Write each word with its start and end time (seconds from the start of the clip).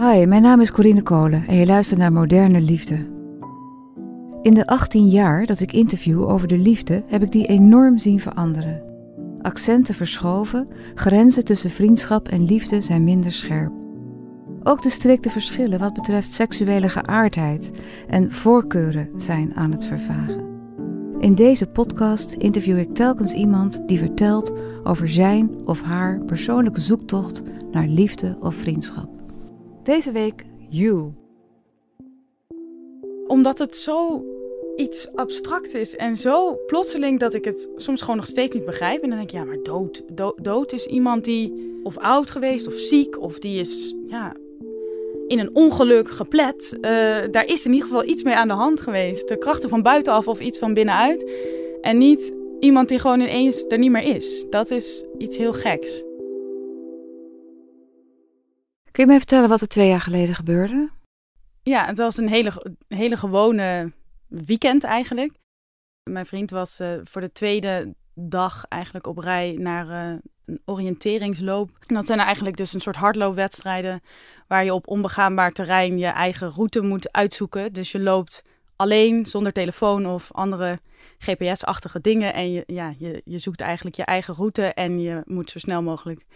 Hi, 0.00 0.26
mijn 0.26 0.42
naam 0.42 0.60
is 0.60 0.72
Corine 0.72 1.02
Kolen 1.02 1.44
en 1.46 1.56
je 1.56 1.66
luistert 1.66 2.00
naar 2.00 2.12
Moderne 2.12 2.60
Liefde. 2.60 2.96
In 4.42 4.54
de 4.54 4.66
18 4.66 5.08
jaar 5.08 5.46
dat 5.46 5.60
ik 5.60 5.72
interview 5.72 6.28
over 6.28 6.48
de 6.48 6.58
liefde 6.58 7.02
heb 7.06 7.22
ik 7.22 7.32
die 7.32 7.46
enorm 7.46 7.98
zien 7.98 8.20
veranderen. 8.20 8.82
Accenten 9.42 9.94
verschoven, 9.94 10.68
grenzen 10.94 11.44
tussen 11.44 11.70
vriendschap 11.70 12.28
en 12.28 12.44
liefde 12.44 12.80
zijn 12.80 13.04
minder 13.04 13.32
scherp. 13.32 13.72
Ook 14.62 14.82
de 14.82 14.90
strikte 14.90 15.30
verschillen 15.30 15.78
wat 15.78 15.94
betreft 15.94 16.32
seksuele 16.32 16.88
geaardheid 16.88 17.70
en 18.08 18.32
voorkeuren 18.32 19.10
zijn 19.16 19.54
aan 19.54 19.72
het 19.72 19.84
vervagen. 19.84 20.44
In 21.18 21.34
deze 21.34 21.66
podcast 21.66 22.32
interview 22.32 22.78
ik 22.78 22.94
telkens 22.94 23.32
iemand 23.32 23.82
die 23.86 23.98
vertelt 23.98 24.52
over 24.84 25.08
zijn 25.08 25.50
of 25.64 25.82
haar 25.82 26.20
persoonlijke 26.26 26.80
zoektocht 26.80 27.42
naar 27.70 27.86
liefde 27.86 28.36
of 28.40 28.54
vriendschap. 28.54 29.17
Deze 29.88 30.12
week 30.12 30.44
You. 30.68 31.12
Omdat 33.26 33.58
het 33.58 33.76
zo 33.76 34.24
iets 34.76 35.14
abstract 35.14 35.74
is 35.74 35.96
en 35.96 36.16
zo 36.16 36.58
plotseling 36.66 37.18
dat 37.18 37.34
ik 37.34 37.44
het 37.44 37.68
soms 37.76 38.00
gewoon 38.00 38.16
nog 38.16 38.26
steeds 38.26 38.56
niet 38.56 38.64
begrijp. 38.64 39.02
En 39.02 39.08
dan 39.08 39.18
denk 39.18 39.30
ik, 39.30 39.36
ja, 39.36 39.44
maar 39.44 39.62
dood. 39.62 40.02
Dood, 40.42 40.72
is 40.72 40.86
iemand 40.86 41.24
die 41.24 41.78
of 41.82 41.98
oud 41.98 42.30
geweest 42.30 42.66
of 42.66 42.74
ziek 42.74 43.20
of 43.20 43.38
die 43.38 43.60
is 43.60 43.94
ja, 44.06 44.34
in 45.26 45.38
een 45.38 45.54
ongeluk 45.54 46.10
geplet. 46.10 46.72
Uh, 46.74 46.80
daar 47.30 47.46
is 47.46 47.66
in 47.66 47.72
ieder 47.72 47.88
geval 47.88 48.04
iets 48.04 48.22
mee 48.22 48.34
aan 48.34 48.48
de 48.48 48.54
hand 48.54 48.80
geweest. 48.80 49.28
De 49.28 49.38
krachten 49.38 49.68
van 49.68 49.82
buitenaf 49.82 50.28
of 50.28 50.40
iets 50.40 50.58
van 50.58 50.74
binnenuit. 50.74 51.30
En 51.80 51.98
niet 51.98 52.32
iemand 52.60 52.88
die 52.88 52.98
gewoon 52.98 53.20
ineens 53.20 53.64
er 53.68 53.78
niet 53.78 53.90
meer 53.90 54.14
is. 54.14 54.44
Dat 54.50 54.70
is 54.70 55.04
iets 55.18 55.36
heel 55.36 55.52
geks. 55.52 56.06
Kun 58.98 59.06
je 59.06 59.12
mij 59.12 59.22
vertellen 59.22 59.48
wat 59.48 59.60
er 59.60 59.68
twee 59.68 59.88
jaar 59.88 60.00
geleden 60.00 60.34
gebeurde? 60.34 60.90
Ja, 61.62 61.86
het 61.86 61.98
was 61.98 62.16
een 62.16 62.28
hele, 62.28 62.76
hele 62.88 63.16
gewone 63.16 63.92
weekend 64.26 64.84
eigenlijk. 64.84 65.32
Mijn 66.10 66.26
vriend 66.26 66.50
was 66.50 66.80
uh, 66.80 66.92
voor 67.04 67.20
de 67.20 67.32
tweede 67.32 67.94
dag 68.14 68.64
eigenlijk 68.68 69.06
op 69.06 69.18
rij 69.18 69.56
naar 69.58 69.86
uh, 69.86 70.18
een 70.44 70.60
oriënteringsloop. 70.64 71.70
En 71.86 71.94
dat 71.94 72.06
zijn 72.06 72.18
eigenlijk 72.18 72.56
dus 72.56 72.72
een 72.72 72.80
soort 72.80 72.96
hardloopwedstrijden 72.96 74.00
waar 74.46 74.64
je 74.64 74.74
op 74.74 74.88
onbegaanbaar 74.88 75.52
terrein 75.52 75.98
je 75.98 76.06
eigen 76.06 76.50
route 76.50 76.80
moet 76.80 77.12
uitzoeken. 77.12 77.72
Dus 77.72 77.92
je 77.92 78.00
loopt 78.00 78.44
alleen, 78.76 79.26
zonder 79.26 79.52
telefoon 79.52 80.06
of 80.06 80.32
andere 80.32 80.80
GPS-achtige 81.18 82.00
dingen. 82.00 82.34
En 82.34 82.52
je, 82.52 82.62
ja, 82.66 82.94
je, 82.98 83.22
je 83.24 83.38
zoekt 83.38 83.60
eigenlijk 83.60 83.96
je 83.96 84.04
eigen 84.04 84.34
route 84.34 84.64
en 84.64 85.00
je 85.00 85.22
moet 85.26 85.50
zo 85.50 85.58
snel 85.58 85.82
mogelijk 85.82 86.26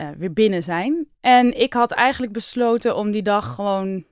uh, 0.00 0.08
weer 0.18 0.32
binnen 0.32 0.62
zijn. 0.62 1.08
En 1.20 1.60
ik 1.60 1.72
had 1.72 1.90
eigenlijk 1.90 2.32
besloten 2.32 2.96
om 2.96 3.10
die 3.10 3.22
dag 3.22 3.54
gewoon 3.54 4.04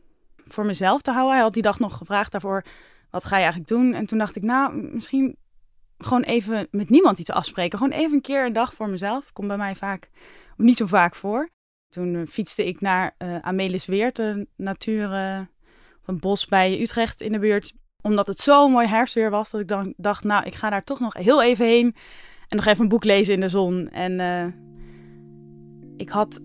voor 0.47 0.67
mezelf 0.67 1.03
te 1.03 1.11
houden. 1.11 1.35
Hij 1.35 1.43
had 1.43 1.55
die 1.55 1.63
dag 1.63 1.79
nog 1.79 1.97
gevraagd 1.97 2.33
daarvoor, 2.33 2.65
wat 3.11 3.25
ga 3.25 3.37
je 3.37 3.43
eigenlijk 3.43 3.69
doen? 3.69 3.95
En 3.95 4.07
toen 4.07 4.19
dacht 4.19 4.37
ik, 4.37 4.43
nou, 4.43 4.75
misschien 4.93 5.37
gewoon 5.99 6.23
even 6.23 6.69
met 6.71 6.91
niemand 6.91 7.19
iets 7.19 7.31
afspreken. 7.31 7.79
Gewoon 7.79 7.99
even 7.99 8.15
een 8.15 8.21
keer 8.21 8.47
een 8.47 8.53
dag 8.53 8.75
voor 8.75 8.89
mezelf. 8.89 9.33
Komt 9.33 9.49
bij 9.49 9.57
mij 9.57 9.75
vaak, 9.75 10.11
niet 10.57 10.77
zo 10.77 10.87
vaak 10.87 11.15
voor. 11.15 11.49
Toen 11.89 12.15
uh, 12.15 12.27
fietste 12.27 12.67
ik 12.67 12.81
naar 12.81 13.15
uh, 13.19 13.39
Amelisweert, 13.39 14.19
een 14.19 14.49
natuur, 14.57 15.11
uh, 15.11 15.41
een 16.05 16.19
bos 16.19 16.45
bij 16.45 16.81
Utrecht 16.81 17.21
in 17.21 17.33
de 17.33 17.39
buurt. 17.39 17.73
Omdat 18.03 18.27
het 18.27 18.39
zo 18.39 18.69
mooi 18.69 18.87
herfstweer 18.87 19.31
was, 19.31 19.51
dat 19.51 19.61
ik 19.61 19.69
dan 19.69 19.95
dacht, 19.97 20.25
nou, 20.25 20.45
ik 20.45 20.55
ga 20.55 20.71
daar 20.71 20.85
toch 20.85 21.01
nog 21.01 21.15
heel 21.15 21.43
even 21.43 21.67
heen. 21.67 21.97
En 22.49 22.57
nog 22.57 22.67
even 22.67 22.83
een 22.83 22.89
boek 22.89 23.05
lezen 23.05 23.35
in 23.35 23.41
de 23.41 23.49
zon. 23.49 23.91
En 23.91 24.21
ik 25.97 26.09
had 26.09 26.41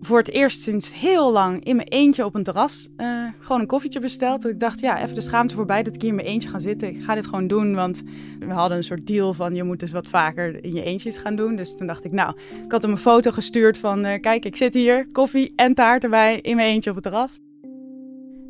voor 0.00 0.18
het 0.18 0.30
eerst 0.30 0.62
sinds 0.62 0.94
heel 0.94 1.32
lang 1.32 1.64
in 1.64 1.76
mijn 1.76 1.88
eentje 1.88 2.24
op 2.24 2.34
een 2.34 2.42
terras 2.42 2.88
uh, 2.96 3.28
gewoon 3.38 3.60
een 3.60 3.66
koffietje 3.66 4.00
besteld. 4.00 4.42
Dat 4.42 4.50
ik 4.50 4.60
dacht, 4.60 4.80
ja, 4.80 5.02
even 5.02 5.14
de 5.14 5.20
schaamte 5.20 5.54
voorbij 5.54 5.82
dat 5.82 5.94
ik 5.94 6.00
hier 6.00 6.10
in 6.10 6.16
mijn 6.16 6.28
eentje 6.28 6.48
ga 6.48 6.58
zitten. 6.58 6.88
Ik 6.88 7.02
ga 7.02 7.14
dit 7.14 7.26
gewoon 7.26 7.46
doen, 7.46 7.74
want 7.74 8.02
we 8.38 8.52
hadden 8.52 8.76
een 8.76 8.82
soort 8.82 9.06
deal 9.06 9.34
van 9.34 9.54
je 9.54 9.62
moet 9.62 9.80
dus 9.80 9.90
wat 9.90 10.06
vaker 10.06 10.64
in 10.64 10.72
je 10.72 10.82
eentjes 10.82 11.18
gaan 11.18 11.36
doen. 11.36 11.56
Dus 11.56 11.76
toen 11.76 11.86
dacht 11.86 12.04
ik, 12.04 12.12
nou, 12.12 12.36
ik 12.64 12.72
had 12.72 12.82
hem 12.82 12.90
een 12.90 12.98
foto 12.98 13.30
gestuurd 13.30 13.78
van, 13.78 14.06
uh, 14.06 14.20
kijk, 14.20 14.44
ik 14.44 14.56
zit 14.56 14.74
hier, 14.74 15.06
koffie 15.12 15.52
en 15.56 15.74
taart 15.74 16.04
erbij 16.04 16.40
in 16.40 16.56
mijn 16.56 16.68
eentje 16.68 16.90
op 16.90 16.96
het 16.96 17.04
terras. 17.04 17.40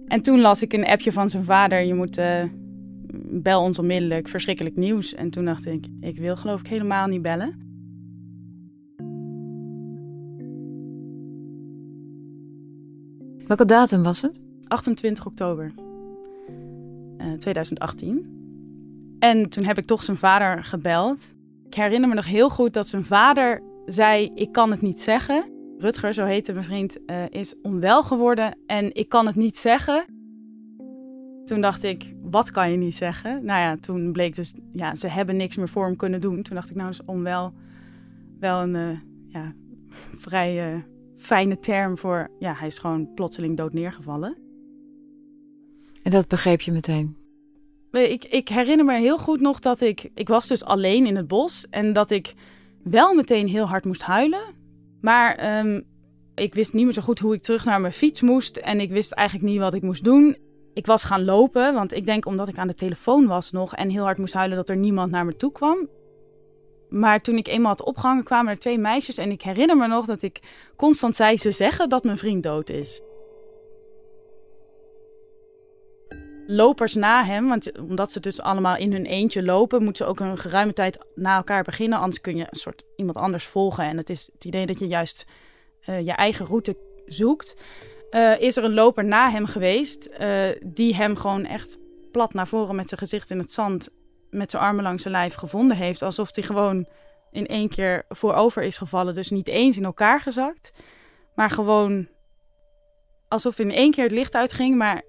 En 0.06 0.22
toen 0.22 0.40
las 0.40 0.62
ik 0.62 0.72
een 0.72 0.86
appje 0.86 1.12
van 1.12 1.30
zijn 1.30 1.44
vader, 1.44 1.80
je 1.80 1.94
moet, 1.94 2.18
uh, 2.18 2.44
bel 3.26 3.62
ons 3.62 3.78
onmiddellijk, 3.78 4.28
verschrikkelijk 4.28 4.76
nieuws. 4.76 5.14
En 5.14 5.30
toen 5.30 5.44
dacht 5.44 5.66
ik, 5.66 5.86
ik 6.00 6.18
wil 6.18 6.36
geloof 6.36 6.60
ik 6.60 6.66
helemaal 6.66 7.06
niet 7.06 7.22
bellen. 7.22 7.63
Welke 13.46 13.64
datum 13.64 14.02
was 14.02 14.22
het? 14.22 14.40
28 14.66 15.26
oktober 15.26 15.72
uh, 17.18 17.32
2018. 17.32 18.32
En 19.18 19.48
toen 19.48 19.64
heb 19.64 19.78
ik 19.78 19.86
toch 19.86 20.02
zijn 20.02 20.16
vader 20.16 20.64
gebeld. 20.64 21.34
Ik 21.66 21.74
herinner 21.74 22.08
me 22.08 22.14
nog 22.14 22.26
heel 22.26 22.50
goed 22.50 22.72
dat 22.72 22.88
zijn 22.88 23.04
vader 23.04 23.62
zei: 23.86 24.30
Ik 24.34 24.52
kan 24.52 24.70
het 24.70 24.80
niet 24.80 25.00
zeggen. 25.00 25.52
Rutger, 25.78 26.14
zo 26.14 26.24
heette 26.24 26.52
mijn 26.52 26.64
vriend, 26.64 26.98
uh, 27.06 27.28
is 27.28 27.54
onwel 27.62 28.02
geworden 28.02 28.58
en 28.66 28.94
ik 28.94 29.08
kan 29.08 29.26
het 29.26 29.34
niet 29.34 29.58
zeggen. 29.58 30.04
Toen 31.44 31.60
dacht 31.60 31.82
ik, 31.82 32.14
wat 32.22 32.50
kan 32.50 32.70
je 32.70 32.76
niet 32.76 32.96
zeggen? 32.96 33.44
Nou 33.44 33.60
ja, 33.60 33.76
toen 33.80 34.12
bleek 34.12 34.34
dus, 34.34 34.54
ja, 34.72 34.94
ze 34.94 35.06
hebben 35.06 35.36
niks 35.36 35.56
meer 35.56 35.68
voor 35.68 35.84
hem 35.84 35.96
kunnen 35.96 36.20
doen. 36.20 36.42
Toen 36.42 36.54
dacht 36.56 36.70
ik, 36.70 36.76
nou 36.76 36.88
is 36.88 37.04
onwel 37.04 37.52
wel 38.40 38.62
een 38.62 38.74
uh, 38.74 38.98
ja, 39.28 39.52
vrij 40.16 40.84
fijne 41.16 41.58
term 41.58 41.98
voor, 41.98 42.30
ja, 42.38 42.54
hij 42.54 42.66
is 42.66 42.78
gewoon 42.78 43.14
plotseling 43.14 43.56
dood 43.56 43.72
neergevallen. 43.72 44.36
En 46.02 46.10
dat 46.10 46.28
begreep 46.28 46.60
je 46.60 46.72
meteen? 46.72 47.16
Ik, 47.90 48.24
ik 48.24 48.48
herinner 48.48 48.84
me 48.84 48.98
heel 48.98 49.18
goed 49.18 49.40
nog 49.40 49.58
dat 49.58 49.80
ik, 49.80 50.10
ik 50.14 50.28
was 50.28 50.46
dus 50.46 50.64
alleen 50.64 51.06
in 51.06 51.16
het 51.16 51.28
bos 51.28 51.66
en 51.70 51.92
dat 51.92 52.10
ik 52.10 52.34
wel 52.82 53.14
meteen 53.14 53.48
heel 53.48 53.66
hard 53.66 53.84
moest 53.84 54.02
huilen. 54.02 54.42
Maar 55.00 55.58
um, 55.58 55.84
ik 56.34 56.54
wist 56.54 56.72
niet 56.72 56.84
meer 56.84 56.92
zo 56.92 57.02
goed 57.02 57.18
hoe 57.18 57.34
ik 57.34 57.42
terug 57.42 57.64
naar 57.64 57.80
mijn 57.80 57.92
fiets 57.92 58.20
moest 58.20 58.56
en 58.56 58.80
ik 58.80 58.90
wist 58.90 59.12
eigenlijk 59.12 59.48
niet 59.48 59.58
wat 59.58 59.74
ik 59.74 59.82
moest 59.82 60.04
doen. 60.04 60.36
Ik 60.74 60.86
was 60.86 61.04
gaan 61.04 61.24
lopen, 61.24 61.74
want 61.74 61.92
ik 61.92 62.06
denk 62.06 62.26
omdat 62.26 62.48
ik 62.48 62.58
aan 62.58 62.66
de 62.66 62.74
telefoon 62.74 63.26
was 63.26 63.50
nog 63.50 63.74
en 63.74 63.90
heel 63.90 64.02
hard 64.02 64.18
moest 64.18 64.32
huilen 64.32 64.56
dat 64.56 64.68
er 64.68 64.76
niemand 64.76 65.10
naar 65.10 65.24
me 65.24 65.36
toe 65.36 65.52
kwam. 65.52 65.88
Maar 66.94 67.20
toen 67.20 67.36
ik 67.36 67.48
eenmaal 67.48 67.70
had 67.70 67.84
opgehangen, 67.84 68.24
kwamen 68.24 68.52
er 68.52 68.58
twee 68.58 68.78
meisjes. 68.78 69.18
En 69.18 69.30
ik 69.30 69.42
herinner 69.42 69.76
me 69.76 69.86
nog 69.86 70.06
dat 70.06 70.22
ik 70.22 70.40
constant 70.76 71.16
zei: 71.16 71.38
ze 71.38 71.50
zeggen 71.50 71.88
dat 71.88 72.04
mijn 72.04 72.18
vriend 72.18 72.42
dood 72.42 72.70
is. 72.70 73.02
Lopers 76.46 76.94
na 76.94 77.24
hem, 77.24 77.48
want 77.48 77.78
omdat 77.78 78.12
ze 78.12 78.20
dus 78.20 78.40
allemaal 78.40 78.76
in 78.76 78.92
hun 78.92 79.06
eentje 79.06 79.42
lopen, 79.42 79.82
moeten 79.82 80.04
ze 80.04 80.10
ook 80.10 80.20
een 80.20 80.38
geruime 80.38 80.72
tijd 80.72 80.98
na 81.14 81.36
elkaar 81.36 81.62
beginnen. 81.62 81.98
Anders 81.98 82.20
kun 82.20 82.36
je 82.36 82.46
een 82.50 82.56
soort 82.56 82.82
iemand 82.96 83.16
anders 83.16 83.44
volgen. 83.44 83.84
En 83.84 83.96
het 83.96 84.10
is 84.10 84.30
het 84.32 84.44
idee 84.44 84.66
dat 84.66 84.78
je 84.78 84.86
juist 84.86 85.26
uh, 85.88 86.00
je 86.00 86.12
eigen 86.12 86.46
route 86.46 86.76
zoekt. 87.06 87.64
Uh, 88.10 88.40
is 88.40 88.56
er 88.56 88.64
een 88.64 88.74
loper 88.74 89.04
na 89.04 89.30
hem 89.30 89.46
geweest, 89.46 90.10
uh, 90.20 90.48
die 90.64 90.94
hem 90.94 91.16
gewoon 91.16 91.44
echt 91.44 91.78
plat 92.12 92.34
naar 92.34 92.48
voren 92.48 92.76
met 92.76 92.88
zijn 92.88 93.00
gezicht 93.00 93.30
in 93.30 93.38
het 93.38 93.52
zand 93.52 93.88
met 94.34 94.50
zijn 94.50 94.62
armen 94.62 94.82
langs 94.84 95.02
zijn 95.02 95.14
lijf 95.14 95.34
gevonden 95.34 95.76
heeft. 95.76 96.02
Alsof 96.02 96.34
hij 96.34 96.44
gewoon 96.44 96.86
in 97.30 97.46
één 97.46 97.68
keer 97.68 98.04
voorover 98.08 98.62
is 98.62 98.78
gevallen. 98.78 99.14
Dus 99.14 99.30
niet 99.30 99.48
eens 99.48 99.76
in 99.76 99.84
elkaar 99.84 100.20
gezakt. 100.20 100.72
Maar 101.34 101.50
gewoon 101.50 102.08
alsof 103.28 103.58
in 103.58 103.70
één 103.70 103.90
keer 103.90 104.04
het 104.04 104.12
licht 104.12 104.34
uitging. 104.34 104.76
Maar 104.76 105.02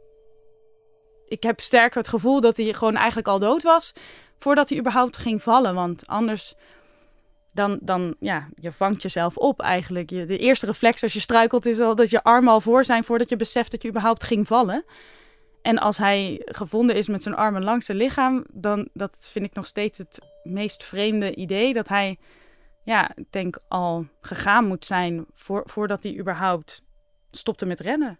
ik 1.27 1.43
heb 1.43 1.61
sterker 1.61 1.97
het 1.97 2.07
gevoel 2.07 2.41
dat 2.41 2.57
hij 2.57 2.73
gewoon 2.73 2.95
eigenlijk 2.95 3.27
al 3.27 3.39
dood 3.39 3.63
was. 3.63 3.93
Voordat 4.37 4.69
hij 4.69 4.77
überhaupt 4.77 5.17
ging 5.17 5.43
vallen. 5.43 5.75
Want 5.75 6.07
anders 6.07 6.55
dan, 7.55 7.77
dan 7.81 8.15
ja, 8.19 8.49
je 8.55 8.71
vangt 8.71 9.01
jezelf 9.01 9.37
op 9.37 9.61
eigenlijk. 9.61 10.09
Je, 10.09 10.25
de 10.25 10.37
eerste 10.37 10.65
reflex 10.65 11.03
als 11.03 11.13
je 11.13 11.19
struikelt 11.19 11.65
is 11.65 11.79
al 11.79 11.95
dat 11.95 12.09
je 12.09 12.23
armen 12.23 12.53
al 12.53 12.61
voor 12.61 12.85
zijn 12.85 13.03
voordat 13.03 13.29
je 13.29 13.35
beseft 13.35 13.71
dat 13.71 13.81
je 13.81 13.89
überhaupt 13.89 14.23
ging 14.23 14.47
vallen. 14.47 14.85
En 15.65 15.77
als 15.77 15.97
hij 15.97 16.41
gevonden 16.45 16.95
is 16.95 17.07
met 17.07 17.23
zijn 17.23 17.35
armen 17.35 17.63
langs 17.63 17.85
zijn 17.85 17.97
lichaam, 17.97 18.45
dan 18.51 18.89
dat 18.93 19.11
vind 19.31 19.45
ik 19.45 19.53
nog 19.53 19.67
steeds 19.67 19.97
het 19.97 20.19
meest 20.43 20.83
vreemde 20.83 21.35
idee 21.35 21.73
dat 21.73 21.87
hij, 21.87 22.17
ja, 22.83 23.15
ik 23.15 23.31
denk 23.31 23.59
al 23.67 24.05
gegaan 24.21 24.65
moet 24.65 24.85
zijn 24.85 25.25
voordat 25.63 26.03
hij 26.03 26.17
überhaupt 26.17 26.83
stopte 27.31 27.65
met 27.65 27.79
rennen. 27.79 28.19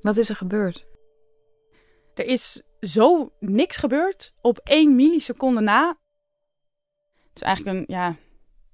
Wat 0.00 0.16
is 0.16 0.28
er 0.28 0.36
gebeurd? 0.36 0.86
Er 2.14 2.24
is 2.24 2.62
zo 2.80 3.32
niks 3.40 3.76
gebeurd 3.76 4.34
op 4.40 4.58
één 4.58 4.96
milliseconde 4.96 5.60
na. 5.60 5.88
Het 7.28 7.34
is 7.34 7.42
eigenlijk 7.42 7.76
een, 7.76 7.84
ja, 7.94 8.16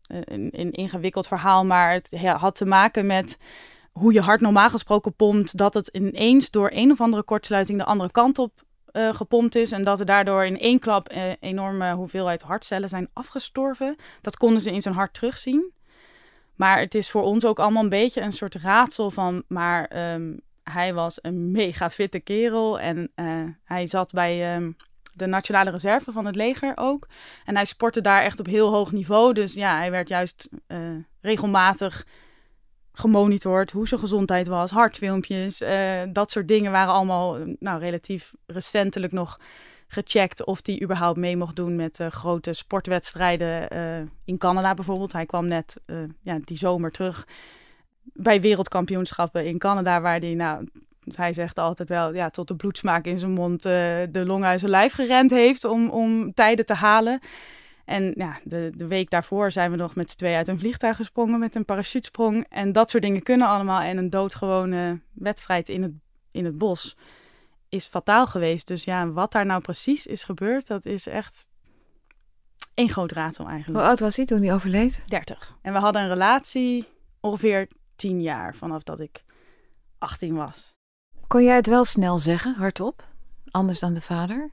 een, 0.07 0.49
een 0.53 0.73
ingewikkeld 0.73 1.27
verhaal, 1.27 1.65
maar 1.65 1.93
het 1.93 2.21
had 2.21 2.55
te 2.55 2.67
maken 2.67 3.07
met 3.07 3.39
hoe 3.99 4.13
je 4.13 4.21
hart 4.21 4.41
normaal 4.41 4.71
gesproken 4.71 5.15
pompt. 5.15 5.57
Dat 5.57 5.75
het 5.75 5.89
ineens 5.89 6.51
door 6.51 6.71
een 6.73 6.91
of 6.91 7.01
andere 7.01 7.23
kortsluiting 7.23 7.79
de 7.79 7.85
andere 7.85 8.11
kant 8.11 8.39
op 8.39 8.63
uh, 8.93 9.15
gepompt 9.15 9.55
is. 9.55 9.73
En 9.73 9.83
dat 9.83 10.01
er 10.01 10.07
daardoor 10.07 10.45
in 10.45 10.59
één 10.59 10.79
klap 10.79 11.13
uh, 11.13 11.23
enorme 11.41 11.93
hoeveelheid 11.93 12.43
hartcellen 12.43 12.89
zijn 12.89 13.09
afgestorven. 13.13 13.97
Dat 14.21 14.37
konden 14.37 14.61
ze 14.61 14.71
in 14.71 14.83
zijn 14.83 14.95
hart 14.95 15.15
terugzien. 15.15 15.73
Maar 16.55 16.81
het 16.81 16.95
is 16.95 17.11
voor 17.11 17.23
ons 17.23 17.45
ook 17.45 17.59
allemaal 17.59 17.83
een 17.83 17.89
beetje 17.89 18.21
een 18.21 18.33
soort 18.33 18.55
raadsel 18.55 19.11
van. 19.11 19.43
Maar 19.49 20.13
um, 20.15 20.41
hij 20.63 20.95
was 20.95 21.19
een 21.23 21.51
mega 21.51 21.91
fitte 21.91 22.21
kerel. 22.21 22.81
En 22.81 23.13
uh, 23.17 23.45
hij 23.65 23.87
zat 23.87 24.13
bij 24.13 24.57
um, 24.57 24.77
de 25.13 25.27
nationale 25.27 25.71
reserve 25.71 26.13
van 26.13 26.27
het 26.27 26.37
leger 26.37 26.73
ook. 26.75 27.09
En 27.45 27.55
hij 27.55 27.65
sportte 27.65 28.01
daar 28.01 28.23
echt 28.23 28.41
op 28.41 28.47
heel 28.47 28.71
hoog 28.71 28.93
niveau. 28.93 29.33
Dus 29.33 29.55
ja, 29.55 29.77
hij 29.77 29.91
werd 29.91 30.09
juist 30.09 30.49
regelmatig 31.21 32.07
gemonitord 32.97 33.71
hoe 33.71 33.89
zijn 33.89 34.01
gezondheid 34.01 34.47
was, 34.47 34.71
hartfilmpjes, 34.71 35.63
uh, 35.63 36.03
dat 36.09 36.31
soort 36.31 36.49
dingen 36.49 36.73
waren 36.73 36.95
allemaal 36.95 37.39
nou, 37.59 37.81
relatief 37.81 38.35
recentelijk 38.47 39.13
nog 39.13 39.41
gecheckt 39.87 40.45
of 40.45 40.61
hij 40.63 40.83
überhaupt 40.83 41.19
mee 41.19 41.37
mocht 41.37 41.57
doen 41.57 41.77
met 41.77 41.99
uh, 41.99 42.07
grote 42.07 42.53
sportwedstrijden 42.53 43.69
in 44.25 44.39
Canada 44.39 44.75
bijvoorbeeld. 44.75 45.13
Hij 45.13 45.27
kwam 45.27 45.47
net 45.47 45.81
ja, 46.23 46.39
die 46.45 46.57
zomer 46.57 46.91
terug 46.91 47.27
bij 48.03 48.41
wereldkampioenschappen 48.41 49.47
in 49.47 49.59
Canada, 49.59 50.01
waar 50.01 50.19
hij, 50.19 50.35
nou, 50.35 50.69
hij 51.11 51.33
zegt 51.33 51.59
altijd 51.59 51.89
wel, 51.89 52.15
ja, 52.15 52.31
tot 52.31 52.49
de 52.49 52.57
bloedsmaak 52.57 53.05
in 53.05 53.19
zijn 53.19 53.33
mond 53.33 53.63
de 53.63 54.23
long 54.27 54.45
uit 54.45 54.59
zijn 54.59 54.71
lijf 54.71 54.93
gerend 54.93 55.31
heeft 55.31 55.65
om, 55.65 55.89
om 55.89 56.35
tijden 56.35 56.67
te 56.67 56.75
halen. 56.75 57.21
En 57.85 58.13
ja, 58.17 58.41
de, 58.45 58.73
de 58.77 58.87
week 58.87 59.11
daarvoor 59.11 59.51
zijn 59.51 59.71
we 59.71 59.77
nog 59.77 59.95
met 59.95 60.11
z'n 60.11 60.17
twee 60.17 60.35
uit 60.35 60.49
een 60.49 60.59
vliegtuig 60.59 60.97
gesprongen 60.97 61.39
met 61.39 61.55
een 61.55 61.65
parachutesprong. 61.65 62.47
En 62.49 62.73
dat 62.73 62.91
soort 62.91 63.03
dingen 63.03 63.23
kunnen 63.23 63.49
allemaal. 63.49 63.81
En 63.81 63.97
een 63.97 64.11
doodgewone 64.11 65.01
wedstrijd 65.13 65.69
in 65.69 65.83
het, 65.83 65.93
in 66.31 66.45
het 66.45 66.59
bos 66.59 66.97
is 67.69 67.87
fataal 67.87 68.27
geweest. 68.27 68.67
Dus 68.67 68.85
ja, 68.85 69.11
wat 69.11 69.33
daar 69.33 69.47
nou 69.47 69.61
precies 69.61 70.07
is 70.07 70.23
gebeurd, 70.23 70.67
dat 70.67 70.85
is 70.85 71.07
echt 71.07 71.49
één 72.75 72.91
groot 72.91 73.13
raadsel 73.13 73.47
eigenlijk. 73.47 73.79
Hoe 73.79 73.89
oud 73.89 74.01
was 74.01 74.17
hij 74.17 74.25
toen 74.25 74.43
hij 74.43 74.55
overleed? 74.55 75.03
30. 75.07 75.57
En 75.63 75.73
we 75.73 75.79
hadden 75.79 76.03
een 76.03 76.09
relatie 76.09 76.89
ongeveer 77.21 77.69
10 77.97 78.23
jaar 78.23 78.55
vanaf 78.55 78.83
dat 78.83 79.01
ik 79.01 79.25
18 79.99 80.35
was. 80.35 80.77
Kon 81.27 81.43
jij 81.45 81.57
het 81.57 81.67
wel 81.67 81.85
snel 81.85 82.19
zeggen, 82.19 82.55
hardop? 82.55 83.09
Anders 83.51 83.79
dan 83.79 83.95
de 83.95 84.01
vader? 84.01 84.53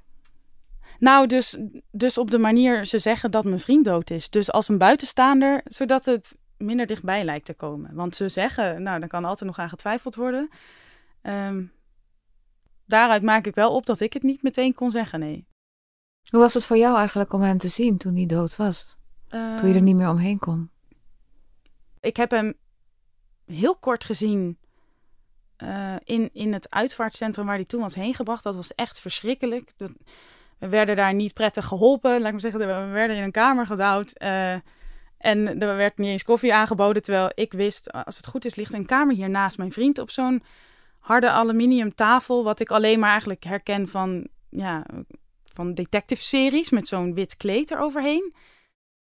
Nou, 1.02 1.28
dus, 1.28 1.58
dus 1.92 2.18
op 2.18 2.32
de 2.32 2.38
manier 2.38 2.86
ze 2.86 3.00
zeggen 3.00 3.32
dat 3.32 3.44
mijn 3.44 3.60
vriend 3.60 3.86
dood 3.86 4.10
is. 4.10 4.30
Dus 4.30 4.52
als 4.52 4.68
een 4.68 4.78
buitenstaander, 4.78 5.62
zodat 5.64 6.06
het 6.06 6.36
minder 6.58 6.88
dichtbij 6.88 7.24
lijkt 7.24 7.46
te 7.46 7.54
komen. 7.54 7.94
Want 7.94 8.16
ze 8.16 8.30
zeggen, 8.30 8.84
nou, 8.84 9.00
dan 9.00 9.08
kan 9.08 9.26
altijd 9.26 9.50
nog 9.50 9.60
aan 9.60 9.70
getwijfeld 9.70 10.16
worden. 10.16 10.50
Um, 11.22 11.72
daaruit 12.86 13.22
maak 13.22 13.46
ik 13.46 13.56
wel 13.56 13.76
op 13.76 13.86
dat 13.86 14.00
ik 14.00 14.14
het 14.14 14.24
niet 14.24 14.44
meteen 14.44 14.74
kon 14.74 14.92
zeggen, 14.92 15.20
nee. 15.20 15.48
Hoe 16.30 16.40
was 16.40 16.54
het 16.54 16.66
voor 16.66 16.78
jou 16.78 16.98
eigenlijk 16.98 17.34
om 17.34 17.42
hem 17.42 17.58
te 17.58 17.68
zien 17.68 17.98
toen 17.98 18.16
hij 18.16 18.26
dood 18.26 18.56
was? 18.56 18.98
toen 19.30 19.40
je 19.40 19.62
er 19.62 19.76
ehm, 19.76 19.84
niet 19.84 19.96
meer 19.96 20.10
omheen 20.10 20.40
kon? 20.40 20.70
Ik 22.00 22.18
heb 22.18 22.32
hem 22.32 22.54
heel 23.46 23.76
kort 23.76 24.04
gezien 24.04 24.58
uh, 25.58 25.96
in, 26.04 26.30
in 26.34 26.54
het 26.54 26.70
uitvaartcentrum 26.70 27.46
waar 27.46 27.56
hij 27.56 27.66
toen 27.66 27.82
was 27.82 27.96
heen 27.96 28.14
gebracht. 28.14 28.44
Dat 28.44 28.56
was 28.56 28.76
echt 28.76 29.00
verschrikkelijk. 29.00 29.72
Dat, 29.78 29.92
we 30.62 30.70
werden 30.70 30.96
daar 30.96 31.14
niet 31.14 31.34
prettig 31.34 31.66
geholpen. 31.66 32.12
Laat 32.12 32.26
ik 32.26 32.32
maar 32.32 32.42
zeggen, 32.42 32.60
we 32.60 32.92
werden 32.92 33.18
in 33.18 33.24
een 33.24 33.32
kamer 33.32 33.66
gedouwd. 33.66 34.14
Uh, 34.18 34.54
en 35.18 35.60
er 35.60 35.76
werd 35.76 35.98
niet 35.98 36.10
eens 36.10 36.24
koffie 36.24 36.54
aangeboden. 36.54 37.02
Terwijl 37.02 37.32
ik 37.34 37.54
wist, 37.54 37.92
als 37.92 38.18
het 38.18 38.28
goed 38.28 38.46
is, 38.46 38.56
ligt 38.56 38.74
een 38.74 38.86
kamer 38.86 39.16
hier 39.16 39.30
naast 39.30 39.58
mijn 39.58 39.72
vriend 39.72 40.00
op 40.00 40.10
zo'n 40.12 40.44
harde 41.00 41.30
aluminium 41.30 41.96
tafel. 41.96 42.44
Wat 42.44 42.60
ik 42.60 42.70
alleen 42.70 43.00
maar 43.00 43.10
eigenlijk 43.10 43.44
herken 43.44 43.88
van, 43.88 44.28
ja, 44.50 44.86
van 45.54 45.74
detective 45.74 46.24
series 46.24 46.70
met 46.70 46.88
zo'n 46.88 47.14
wit 47.14 47.38
kleed 47.38 47.72
eroverheen. 47.72 48.34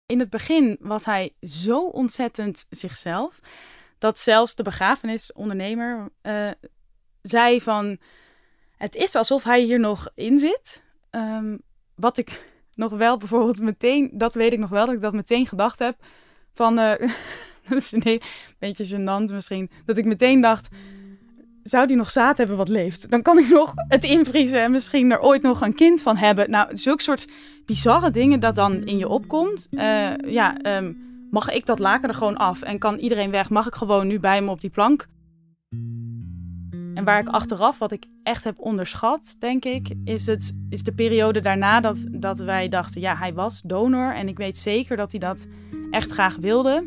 In 0.07 0.19
het 0.19 0.31
begin 0.31 0.77
was 0.81 1.05
hij 1.05 1.35
zo 1.41 1.87
ontzettend 1.87 2.67
zichzelf. 2.71 3.41
Dat 3.99 4.19
zelfs 4.19 4.55
de 4.55 4.63
begrafenisondernemer 4.63 6.09
uh, 6.23 6.51
zei 7.23 7.61
van... 7.61 7.99
Het 8.77 8.95
is 8.95 9.15
alsof 9.15 9.45
hij 9.45 9.61
hier 9.61 9.81
nog 9.81 10.09
in 10.15 10.39
zit. 10.39 10.85
Um, 11.17 11.59
wat 11.95 12.19
ik 12.19 12.45
nog 12.75 12.93
wel 12.93 13.17
bijvoorbeeld 13.17 13.61
meteen, 13.61 14.11
dat 14.13 14.35
weet 14.35 14.53
ik 14.53 14.59
nog 14.59 14.71
wel, 14.71 14.87
dat 14.87 14.95
ik 14.95 15.01
dat 15.01 15.13
meteen 15.13 15.47
gedacht 15.47 15.79
heb. 15.79 15.97
Van, 16.53 16.79
uh, 16.79 16.93
dat 17.69 17.79
is 17.79 17.93
een 17.93 18.21
beetje 18.59 18.97
gênant 18.97 19.33
misschien, 19.33 19.71
dat 19.85 19.97
ik 19.97 20.05
meteen 20.05 20.41
dacht, 20.41 20.69
zou 21.63 21.87
die 21.87 21.97
nog 21.97 22.11
zaad 22.11 22.39
hebben 22.39 22.57
wat 22.57 22.69
leeft? 22.69 23.11
Dan 23.11 23.23
kan 23.23 23.39
ik 23.39 23.49
nog 23.59 23.73
het 23.77 24.05
invriezen 24.05 24.61
en 24.61 24.71
misschien 24.71 25.11
er 25.11 25.21
ooit 25.21 25.43
nog 25.43 25.61
een 25.61 25.75
kind 25.75 26.03
van 26.03 26.17
hebben. 26.17 26.51
Nou, 26.51 26.77
zulke 26.77 27.03
soort 27.03 27.29
bizarre 27.67 28.11
dingen 28.11 28.41
dat 28.41 28.55
dan 28.55 28.85
in 28.85 28.99
je 28.99 29.09
opkomt. 29.09 29.67
Uh, 29.71 30.17
ja, 30.17 30.77
um, 30.77 30.97
mag 31.31 31.51
ik 31.51 31.67
dat 31.67 31.79
laken 31.79 32.09
er 32.09 32.15
gewoon 32.15 32.37
af 32.37 32.63
en 32.63 32.79
kan 32.79 32.99
iedereen 32.99 33.31
weg? 33.31 33.51
Mag 33.51 33.67
ik 33.67 33.75
gewoon 33.75 34.07
nu 34.07 34.21
bij 34.21 34.43
me 34.43 34.51
op 34.51 34.61
die 34.61 34.71
plank? 34.71 35.07
En 36.97 37.05
waar 37.05 37.21
ik 37.21 37.29
achteraf, 37.29 37.79
wat 37.79 37.93
ik 37.93 38.07
echt 38.23 38.45
heb 38.45 38.59
onderschat, 38.59 39.37
denk 39.39 39.65
ik, 39.65 39.95
is, 40.05 40.27
het, 40.27 40.57
is 40.69 40.83
de 40.83 40.93
periode 40.93 41.41
daarna 41.41 41.81
dat, 41.81 42.07
dat 42.11 42.39
wij 42.39 42.69
dachten, 42.69 43.01
ja, 43.01 43.17
hij 43.17 43.35
was 43.35 43.63
donor. 43.63 44.15
En 44.15 44.29
ik 44.29 44.39
weet 44.39 44.59
zeker 44.59 44.97
dat 44.97 45.11
hij 45.11 45.21
dat 45.21 45.47
echt 45.91 46.11
graag 46.11 46.37
wilde. 46.37 46.87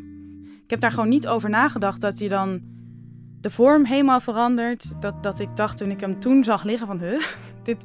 Ik 0.63 0.69
heb 0.69 0.79
daar 0.79 0.91
gewoon 0.91 1.09
niet 1.09 1.27
over 1.27 1.49
nagedacht 1.49 2.01
dat 2.01 2.19
je 2.19 2.29
dan 2.29 2.61
de 3.41 3.49
vorm 3.49 3.85
helemaal 3.85 4.19
verandert. 4.19 5.01
Dat, 5.01 5.23
dat 5.23 5.39
ik 5.39 5.55
dacht 5.55 5.77
toen 5.77 5.91
ik 5.91 5.99
hem 5.99 6.19
toen 6.19 6.43
zag 6.43 6.63
liggen 6.63 6.87
van, 6.87 6.99
huh, 6.99 7.23
dit, 7.63 7.83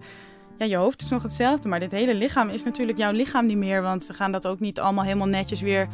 ja, 0.59 0.67
je 0.67 0.77
hoofd 0.77 1.03
is 1.03 1.09
nog 1.09 1.23
hetzelfde, 1.23 1.69
maar 1.69 1.81
dit 1.81 1.93
hele 1.93 2.15
lichaam 2.15 2.49
is 2.49 2.65
natuurlijk 2.65 2.99
jouw 2.99 3.13
lichaam 3.13 3.47
niet 3.47 3.57
meer. 3.57 3.83
Want 3.83 4.05
ze 4.05 4.13
gaan 4.13 4.33
dat 4.33 4.47
ook 4.47 4.61
niet 4.61 4.81
allemaal 4.81 5.05
helemaal 5.05 5.27
netjes 5.27 5.61
weer 5.61 5.89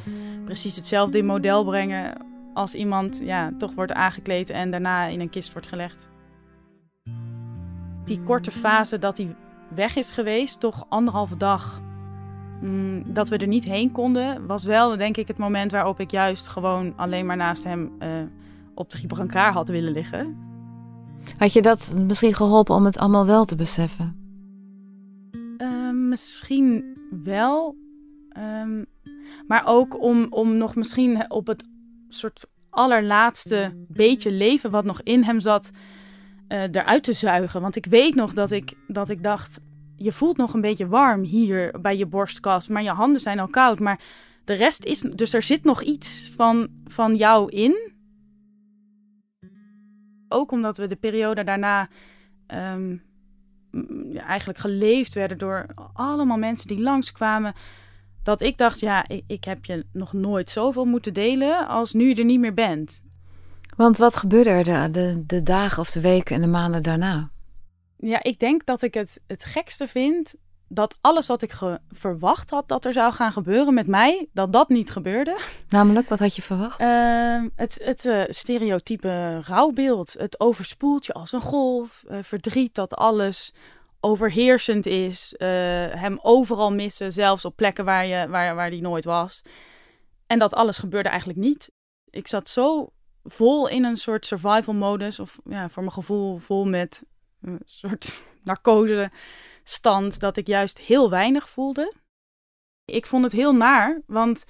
precies 0.45 0.77
hetzelfde 0.77 1.19
in 1.19 1.27
model 1.27 1.65
brengen 1.65 2.27
als 2.55 2.75
iemand 2.75 3.21
ja, 3.23 3.51
toch 3.59 3.75
wordt 3.75 3.93
aangekleed 3.93 4.51
en 4.51 4.71
daarna 4.71 5.07
in 5.07 5.21
een 5.21 5.31
kist 5.31 5.53
wordt 5.53 5.69
gelegd 5.69 6.10
die 8.11 8.23
korte 8.23 8.51
fase 8.51 8.99
dat 8.99 9.17
hij 9.17 9.37
weg 9.75 9.97
is 9.97 10.11
geweest, 10.11 10.61
toch 10.61 10.87
anderhalve 10.89 11.37
dag, 11.37 11.81
mm, 12.61 13.13
dat 13.13 13.29
we 13.29 13.37
er 13.37 13.47
niet 13.47 13.65
heen 13.65 13.93
konden, 13.93 14.47
was 14.47 14.65
wel 14.65 14.97
denk 14.97 15.17
ik 15.17 15.29
het 15.29 15.39
moment 15.39 15.73
waarop 15.73 16.01
ik 16.01 16.11
juist 16.11 16.49
gewoon 16.49 16.93
alleen 16.97 17.27
maar 17.27 17.37
naast 17.37 17.65
hem 17.65 17.93
uh, 17.99 18.09
op 18.75 18.91
drie 18.91 19.07
brancard 19.07 19.55
had 19.55 19.69
willen 19.69 19.93
liggen. 19.93 20.37
Had 21.39 21.53
je 21.53 21.63
dat 21.63 21.95
misschien 22.07 22.35
geholpen 22.35 22.75
om 22.75 22.85
het 22.85 22.99
allemaal 22.99 23.27
wel 23.27 23.45
te 23.45 23.57
beseffen? 23.57 24.17
Uh, 25.59 25.91
misschien 25.91 26.85
wel. 27.25 27.77
Um, 28.63 28.87
maar 29.47 29.63
ook 29.67 30.03
om, 30.03 30.27
om 30.31 30.57
nog 30.57 30.75
misschien 30.75 31.31
op 31.31 31.47
het 31.47 31.65
soort 32.09 32.47
allerlaatste 32.71 33.73
beetje 33.89 34.33
leven 34.33 34.71
wat 34.71 34.85
nog 34.85 35.03
in 35.03 35.23
hem 35.23 35.41
zat, 35.41 35.71
uh, 36.53 36.63
eruit 36.63 37.03
te 37.03 37.13
zuigen. 37.13 37.61
Want 37.61 37.77
ik 37.77 37.87
weet 37.87 38.15
nog 38.15 38.33
dat 38.33 38.51
ik, 38.51 38.73
dat 38.87 39.09
ik 39.09 39.23
dacht, 39.23 39.61
je 39.97 40.13
voelt 40.13 40.37
nog 40.37 40.55
een 40.55 40.61
beetje 40.61 40.89
warm 40.89 41.23
hier 41.23 41.81
bij 41.81 41.97
je 41.97 42.07
borstkast, 42.07 42.69
maar 42.69 42.83
je 42.83 42.91
handen 42.91 43.21
zijn 43.21 43.39
al 43.39 43.49
koud. 43.49 43.79
Maar 43.79 44.01
de 44.45 44.55
rest 44.55 44.85
is, 44.85 45.01
dus 45.01 45.33
er 45.33 45.43
zit 45.43 45.65
nog 45.65 45.83
iets 45.83 46.33
van, 46.37 46.69
van 46.85 47.17
jou 47.17 47.51
in. 47.51 47.93
Ook 50.29 50.53
omdat 50.53 50.77
we 50.77 50.87
de 50.87 50.97
periode 50.97 51.45
daarna 51.45 51.89
ja, 54.11 54.27
eigenlijk 54.27 54.59
geleefd 54.59 55.15
werden 55.15 55.39
door 55.39 55.67
allemaal 55.93 56.39
mensen 56.39 56.69
die 56.69 56.81
langskwamen. 56.81 57.55
Dat 58.23 58.41
ik 58.41 58.59
dacht, 58.59 58.81
ja, 58.81 59.05
ik 59.27 59.45
heb 59.45 59.65
je 59.65 59.87
nog 59.93 60.13
nooit 60.13 60.51
zoveel 60.51 60.85
moeten 60.85 61.15
delen 61.15 61.69
als 61.69 61.93
nu 61.93 62.09
je 62.09 62.15
er 62.15 62.25
niet 62.25 62.41
meer 62.41 62.55
bent. 62.55 63.03
Want 63.77 63.99
wat 63.99 64.17
gebeurde 64.17 64.51
er 64.51 64.65
de, 64.65 64.91
de, 64.91 65.23
de, 65.27 65.43
dagen 65.43 65.81
of 65.81 65.91
de 65.91 66.01
weken 66.01 66.35
en 66.35 66.43
de 66.43 66.49
maanden 66.49 66.83
daarna? 66.83 67.31
Ja, 67.97 68.23
ik 68.23 68.39
denk 68.39 68.67
dat 68.67 68.83
ik 68.83 68.95
het 68.95 69.21
het 69.27 69.45
gekste 69.45 69.87
vind 69.87 70.35
dat 70.73 70.99
alles 71.01 71.27
wat 71.27 71.43
ik 71.43 71.59
verwacht 71.89 72.51
had 72.51 72.69
dat 72.69 72.85
er 72.85 72.93
zou 72.93 73.13
gaan 73.13 73.33
gebeuren 73.33 73.75
met 73.75 73.87
mij, 73.87 74.29
dat 74.33 74.53
dat 74.53 74.69
niet 74.69 74.91
gebeurde. 74.91 75.41
Namelijk, 75.69 76.09
wat 76.09 76.19
had 76.19 76.37
je 76.37 76.43
verwacht? 76.43 76.81
Uh, 76.81 77.43
het 77.57 77.81
het 77.85 78.05
uh, 78.05 78.25
stereotype 78.29 79.41
rouwbeeld. 79.41 80.13
Het 80.19 80.41
overspoelt 80.41 81.07
je 81.07 81.13
als 81.13 81.33
een 81.33 81.41
golf. 81.41 82.05
Uh, 82.11 82.19
verdriet 82.23 82.75
dat 82.75 82.95
alles 82.95 83.55
overheersend 84.01 84.87
is. 84.87 85.35
Eh, 85.37 85.49
hem 85.91 86.19
overal 86.23 86.73
missen, 86.73 87.13
zelfs 87.13 87.45
op 87.45 87.57
plekken 87.57 87.85
waar, 87.85 88.07
je, 88.07 88.29
waar, 88.29 88.55
waar 88.55 88.71
die 88.71 88.81
nooit 88.81 89.05
was. 89.05 89.43
En 90.27 90.39
dat 90.39 90.55
alles 90.55 90.79
gebeurde 90.79 91.09
eigenlijk 91.09 91.39
niet. 91.39 91.71
Ik 92.11 92.29
zat 92.29 92.49
zo 92.49 92.93
vol 93.25 93.69
in 93.69 93.85
een 93.85 93.97
soort 93.97 94.27
survival 94.27 94.75
modus. 94.75 95.21
Of 95.21 95.39
ja, 95.45 95.69
voor 95.69 95.83
mijn 95.83 95.95
gevoel 95.95 96.39
vol 96.39 96.67
met 96.67 97.05
een 97.41 97.61
soort 97.65 98.23
narcose 98.45 99.11
stand. 99.63 100.21
Dat 100.21 100.37
ik 100.37 100.47
juist 100.47 100.79
heel 100.79 101.11
weinig 101.11 101.49
voelde. 101.49 101.95
Ik 102.85 103.07
vond 103.07 103.25
het 103.25 103.33
heel 103.33 103.55
naar, 103.55 104.03
want 104.07 104.45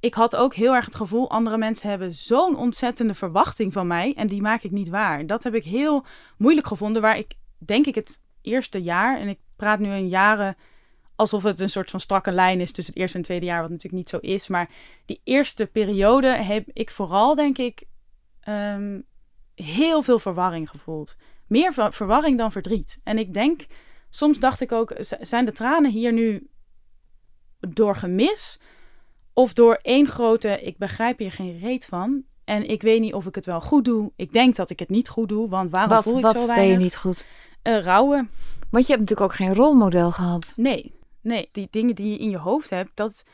ik 0.00 0.14
had 0.14 0.36
ook 0.36 0.54
heel 0.54 0.74
erg 0.74 0.84
het 0.84 0.94
gevoel, 0.94 1.30
andere 1.30 1.58
mensen 1.58 1.88
hebben 1.88 2.14
zo'n 2.14 2.56
ontzettende 2.56 3.14
verwachting 3.14 3.72
van 3.72 3.86
mij 3.86 4.14
en 4.14 4.26
die 4.26 4.42
maak 4.42 4.62
ik 4.62 4.70
niet 4.70 4.88
waar. 4.88 5.26
Dat 5.26 5.42
heb 5.42 5.54
ik 5.54 5.64
heel 5.64 6.04
moeilijk 6.38 6.66
gevonden, 6.66 7.02
waar 7.02 7.18
ik 7.18 7.34
denk 7.58 7.86
ik 7.86 7.94
het 7.94 8.20
eerste 8.42 8.82
jaar, 8.82 9.18
en 9.18 9.28
ik 9.28 9.38
praat 9.56 9.78
nu 9.78 9.90
een 9.90 10.08
jaren 10.08 10.56
alsof 11.16 11.42
het 11.42 11.60
een 11.60 11.70
soort 11.70 11.90
van 11.90 12.00
strakke 12.00 12.32
lijn 12.32 12.60
is 12.60 12.72
tussen 12.72 12.92
het 12.92 13.02
eerste 13.02 13.16
en 13.18 13.24
tweede 13.24 13.46
jaar, 13.46 13.60
wat 13.60 13.70
natuurlijk 13.70 13.96
niet 13.96 14.08
zo 14.08 14.18
is. 14.18 14.48
Maar 14.48 14.70
die 15.04 15.20
eerste 15.24 15.66
periode 15.66 16.28
heb 16.28 16.68
ik 16.72 16.90
vooral, 16.90 17.34
denk 17.34 17.58
ik, 17.58 17.84
ehm, 18.40 19.00
heel 19.54 20.02
veel 20.02 20.18
verwarring 20.18 20.70
gevoeld. 20.70 21.16
Meer 21.46 21.72
verwarring 21.90 22.38
dan 22.38 22.52
verdriet. 22.52 23.00
En 23.04 23.18
ik 23.18 23.34
denk, 23.34 23.66
soms 24.10 24.38
dacht 24.38 24.60
ik 24.60 24.72
ook, 24.72 24.94
zijn 25.20 25.44
de 25.44 25.52
tranen 25.52 25.90
hier 25.90 26.12
nu 26.12 26.50
door 27.58 27.96
gemis? 27.96 28.60
Of 29.32 29.52
door 29.52 29.74
één 29.82 30.06
grote, 30.06 30.62
ik 30.62 30.78
begrijp 30.78 31.18
hier 31.18 31.32
geen 31.32 31.58
reet 31.58 31.84
van. 31.84 32.22
En 32.44 32.68
ik 32.68 32.82
weet 32.82 33.00
niet 33.00 33.14
of 33.14 33.26
ik 33.26 33.34
het 33.34 33.46
wel 33.46 33.60
goed 33.60 33.84
doe. 33.84 34.12
Ik 34.16 34.32
denk 34.32 34.56
dat 34.56 34.70
ik 34.70 34.78
het 34.78 34.88
niet 34.88 35.08
goed 35.08 35.28
doe, 35.28 35.48
want 35.48 35.70
waarom 35.70 36.02
voel 36.02 36.16
ik 36.16 36.22
wat 36.22 36.38
zo 36.38 36.46
weinig? 36.46 36.56
Wat 36.56 36.64
deed 36.64 36.72
je 36.72 36.84
niet 36.84 36.96
goed? 36.96 37.28
Uh, 37.62 37.84
rouwen. 37.84 38.30
Want 38.70 38.86
je 38.86 38.92
hebt 38.92 39.00
natuurlijk 39.08 39.30
ook 39.30 39.36
geen 39.36 39.54
rolmodel 39.54 40.12
gehad. 40.12 40.52
Nee, 40.56 40.95
nee. 41.26 41.48
Die 41.52 41.68
dingen 41.70 41.94
die 41.94 42.10
je 42.10 42.18
in 42.18 42.30
je 42.30 42.38
hoofd 42.38 42.70
hebt, 42.70 42.90
dat, 42.94 43.24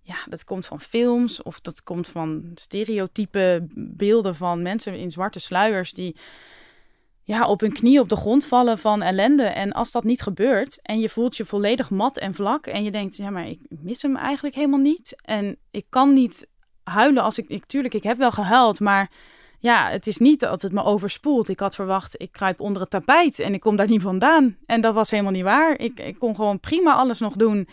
ja, 0.00 0.16
dat 0.28 0.44
komt 0.44 0.66
van 0.66 0.80
films 0.80 1.42
of 1.42 1.60
dat 1.60 1.82
komt 1.82 2.08
van 2.08 2.50
stereotype 2.54 3.66
beelden 3.74 4.36
van 4.36 4.62
mensen 4.62 4.98
in 4.98 5.10
zwarte 5.10 5.38
sluiers 5.38 5.92
die 5.92 6.16
ja, 7.22 7.46
op 7.46 7.60
hun 7.60 7.72
knie 7.72 8.00
op 8.00 8.08
de 8.08 8.16
grond 8.16 8.44
vallen 8.44 8.78
van 8.78 9.02
ellende. 9.02 9.42
En 9.42 9.72
als 9.72 9.92
dat 9.92 10.04
niet 10.04 10.22
gebeurt 10.22 10.82
en 10.82 11.00
je 11.00 11.08
voelt 11.08 11.36
je 11.36 11.44
volledig 11.44 11.90
mat 11.90 12.18
en 12.18 12.34
vlak 12.34 12.66
en 12.66 12.84
je 12.84 12.90
denkt, 12.90 13.16
ja, 13.16 13.30
maar 13.30 13.48
ik 13.48 13.60
mis 13.68 14.02
hem 14.02 14.16
eigenlijk 14.16 14.54
helemaal 14.54 14.80
niet. 14.80 15.16
En 15.24 15.56
ik 15.70 15.86
kan 15.88 16.12
niet 16.12 16.46
huilen 16.82 17.22
als 17.22 17.38
ik, 17.38 17.48
ik 17.48 17.72
ik 17.72 18.02
heb 18.02 18.18
wel 18.18 18.30
gehuild, 18.30 18.80
maar 18.80 19.10
ja, 19.58 19.90
het 19.90 20.06
is 20.06 20.16
niet 20.16 20.40
dat 20.40 20.62
het 20.62 20.72
me 20.72 20.84
overspoelt. 20.84 21.48
Ik 21.48 21.60
had 21.60 21.74
verwacht, 21.74 22.20
ik 22.20 22.32
kruip 22.32 22.60
onder 22.60 22.82
het 22.82 22.90
tapijt 22.90 23.38
en 23.38 23.54
ik 23.54 23.60
kom 23.60 23.76
daar 23.76 23.88
niet 23.88 24.02
vandaan. 24.02 24.56
En 24.66 24.80
dat 24.80 24.94
was 24.94 25.10
helemaal 25.10 25.32
niet 25.32 25.42
waar. 25.42 25.78
Ik, 25.78 26.00
ik 26.00 26.18
kon 26.18 26.34
gewoon 26.34 26.60
prima 26.60 26.94
alles 26.94 27.18
nog 27.18 27.34
doen. 27.34 27.68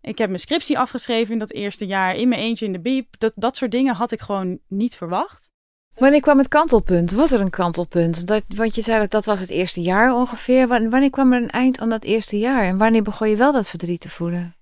Ik 0.00 0.18
heb 0.18 0.28
mijn 0.28 0.40
scriptie 0.40 0.78
afgeschreven 0.78 1.32
in 1.32 1.38
dat 1.38 1.52
eerste 1.52 1.86
jaar, 1.86 2.14
in 2.14 2.28
mijn 2.28 2.40
eentje 2.40 2.66
in 2.66 2.72
de 2.72 2.80
biep. 2.80 3.14
Dat, 3.18 3.32
dat 3.34 3.56
soort 3.56 3.70
dingen 3.70 3.94
had 3.94 4.12
ik 4.12 4.20
gewoon 4.20 4.58
niet 4.68 4.96
verwacht. 4.96 5.50
Wanneer 5.94 6.20
kwam 6.20 6.38
het 6.38 6.48
kantelpunt? 6.48 7.12
Was 7.12 7.32
er 7.32 7.40
een 7.40 7.50
kantelpunt? 7.50 8.26
Dat, 8.26 8.42
want 8.48 8.74
je 8.74 8.82
zei 8.82 8.98
dat 8.98 9.10
dat 9.10 9.24
was 9.24 9.40
het 9.40 9.50
eerste 9.50 9.80
jaar 9.80 10.14
ongeveer. 10.14 10.68
Wanneer 10.68 11.10
kwam 11.10 11.32
er 11.32 11.42
een 11.42 11.50
eind 11.50 11.78
aan 11.78 11.88
dat 11.88 12.04
eerste 12.04 12.38
jaar? 12.38 12.62
En 12.62 12.78
wanneer 12.78 13.02
begon 13.02 13.28
je 13.28 13.36
wel 13.36 13.52
dat 13.52 13.68
verdriet 13.68 14.00
te 14.00 14.10
voelen? 14.10 14.54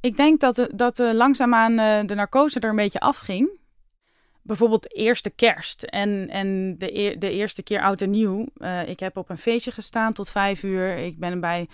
Ik 0.00 0.16
denk 0.16 0.40
dat, 0.40 0.68
dat 0.74 0.96
de 0.96 1.14
langzaamaan 1.14 1.72
uh, 1.72 2.06
de 2.06 2.14
narcose 2.14 2.60
er 2.60 2.70
een 2.70 2.76
beetje 2.76 3.00
afging. 3.00 3.50
Bijvoorbeeld 4.46 4.82
de 4.82 4.88
eerste 4.88 5.30
kerst 5.30 5.82
en, 5.82 6.28
en 6.30 6.78
de, 6.78 7.16
de 7.18 7.30
eerste 7.30 7.62
keer 7.62 7.82
oud 7.82 8.00
en 8.00 8.10
nieuw. 8.10 8.46
Uh, 8.58 8.88
ik 8.88 9.00
heb 9.00 9.16
op 9.16 9.30
een 9.30 9.38
feestje 9.38 9.70
gestaan 9.70 10.12
tot 10.12 10.30
vijf 10.30 10.62
uur. 10.62 10.96
Ik 10.96 11.18
ben 11.18 11.40
bij 11.40 11.68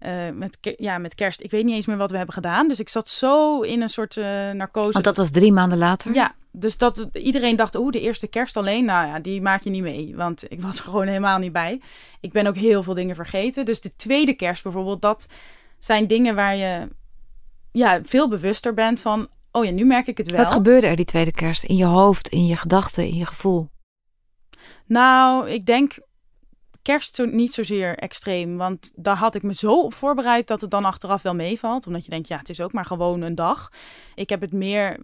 uh, 0.00 0.30
met, 0.30 0.58
ja, 0.76 0.98
met 0.98 1.14
kerst. 1.14 1.40
Ik 1.40 1.50
weet 1.50 1.64
niet 1.64 1.74
eens 1.74 1.86
meer 1.86 1.96
wat 1.96 2.10
we 2.10 2.16
hebben 2.16 2.34
gedaan. 2.34 2.68
Dus 2.68 2.80
ik 2.80 2.88
zat 2.88 3.08
zo 3.08 3.60
in 3.60 3.82
een 3.82 3.88
soort 3.88 4.16
uh, 4.16 4.24
narcose. 4.50 4.92
Want 4.92 5.04
dat 5.04 5.16
was 5.16 5.30
drie 5.30 5.52
maanden 5.52 5.78
later? 5.78 6.14
Ja, 6.14 6.34
dus 6.50 6.76
dat 6.76 7.06
iedereen 7.12 7.56
dacht, 7.56 7.74
oeh, 7.74 7.92
de 7.92 8.00
eerste 8.00 8.26
kerst 8.26 8.56
alleen. 8.56 8.84
Nou 8.84 9.06
ja, 9.06 9.18
die 9.18 9.42
maak 9.42 9.62
je 9.62 9.70
niet 9.70 9.82
mee. 9.82 10.16
Want 10.16 10.50
ik 10.50 10.60
was 10.60 10.76
er 10.78 10.84
gewoon 10.84 11.06
helemaal 11.06 11.38
niet 11.38 11.52
bij. 11.52 11.80
Ik 12.20 12.32
ben 12.32 12.46
ook 12.46 12.56
heel 12.56 12.82
veel 12.82 12.94
dingen 12.94 13.14
vergeten. 13.14 13.64
Dus 13.64 13.80
de 13.80 13.96
tweede 13.96 14.34
kerst 14.34 14.62
bijvoorbeeld, 14.62 15.02
dat 15.02 15.26
zijn 15.78 16.06
dingen 16.06 16.34
waar 16.34 16.56
je 16.56 16.88
ja, 17.72 18.00
veel 18.02 18.28
bewuster 18.28 18.74
bent 18.74 19.00
van. 19.00 19.28
Oh 19.56 19.64
ja, 19.64 19.70
nu 19.70 19.84
merk 19.84 20.06
ik 20.06 20.18
het 20.18 20.30
wel. 20.30 20.40
Wat 20.40 20.50
gebeurde 20.50 20.86
er 20.86 20.96
die 20.96 21.04
tweede 21.04 21.32
kerst? 21.32 21.64
In 21.64 21.76
je 21.76 21.84
hoofd, 21.84 22.28
in 22.28 22.46
je 22.46 22.56
gedachten, 22.56 23.06
in 23.06 23.14
je 23.14 23.26
gevoel? 23.26 23.68
Nou, 24.86 25.48
ik 25.48 25.66
denk 25.66 25.98
kerst 26.82 27.14
zo, 27.14 27.24
niet 27.24 27.52
zozeer 27.52 27.96
extreem. 27.96 28.56
Want 28.56 28.92
daar 28.94 29.16
had 29.16 29.34
ik 29.34 29.42
me 29.42 29.54
zo 29.54 29.80
op 29.80 29.94
voorbereid 29.94 30.46
dat 30.46 30.60
het 30.60 30.70
dan 30.70 30.84
achteraf 30.84 31.22
wel 31.22 31.34
meevalt. 31.34 31.86
Omdat 31.86 32.04
je 32.04 32.10
denkt, 32.10 32.28
ja, 32.28 32.38
het 32.38 32.48
is 32.48 32.60
ook 32.60 32.72
maar 32.72 32.84
gewoon 32.84 33.20
een 33.20 33.34
dag. 33.34 33.72
Ik 34.14 34.28
heb 34.28 34.40
het 34.40 34.52
meer 34.52 35.00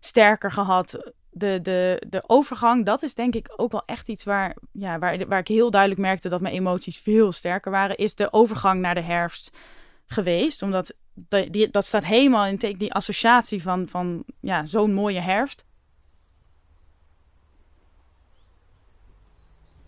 sterker 0.00 0.52
gehad. 0.52 1.12
De, 1.30 1.60
de, 1.62 2.02
de 2.08 2.22
overgang, 2.26 2.84
dat 2.84 3.02
is 3.02 3.14
denk 3.14 3.34
ik 3.34 3.52
ook 3.56 3.72
wel 3.72 3.82
echt 3.86 4.08
iets 4.08 4.24
waar, 4.24 4.56
ja, 4.72 4.98
waar, 4.98 5.26
waar 5.26 5.40
ik 5.40 5.48
heel 5.48 5.70
duidelijk 5.70 6.00
merkte 6.00 6.28
dat 6.28 6.40
mijn 6.40 6.54
emoties 6.54 6.98
veel 6.98 7.32
sterker 7.32 7.70
waren. 7.70 7.96
Is 7.96 8.14
de 8.14 8.32
overgang 8.32 8.80
naar 8.80 8.94
de 8.94 9.02
herfst 9.02 9.50
geweest. 10.06 10.62
Omdat 10.62 10.94
dat 11.70 11.84
staat 11.86 12.04
helemaal 12.04 12.46
in 12.46 12.76
die 12.76 12.92
associatie 12.92 13.62
van, 13.62 13.88
van 13.88 14.24
ja, 14.40 14.66
zo'n 14.66 14.92
mooie 14.92 15.20
herfst. 15.20 15.64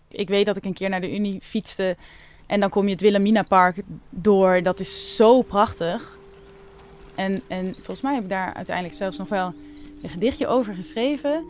Ik 0.07 0.27
weet 0.27 0.45
dat 0.45 0.57
ik 0.57 0.65
een 0.65 0.73
keer 0.73 0.89
naar 0.89 1.01
de 1.01 1.15
Unie 1.15 1.41
fietste 1.41 1.97
en 2.45 2.59
dan 2.59 2.69
kom 2.69 2.85
je 2.85 2.91
het 2.91 3.01
Wilhelmina 3.01 3.43
Park 3.43 3.81
door. 4.09 4.63
Dat 4.63 4.79
is 4.79 5.15
zo 5.15 5.41
prachtig. 5.41 6.17
En, 7.15 7.41
en 7.47 7.73
volgens 7.73 8.01
mij 8.01 8.13
heb 8.13 8.23
ik 8.23 8.29
daar 8.29 8.53
uiteindelijk 8.53 8.95
zelfs 8.95 9.17
nog 9.17 9.29
wel 9.29 9.53
een 10.01 10.09
gedichtje 10.09 10.47
over 10.47 10.73
geschreven. 10.73 11.45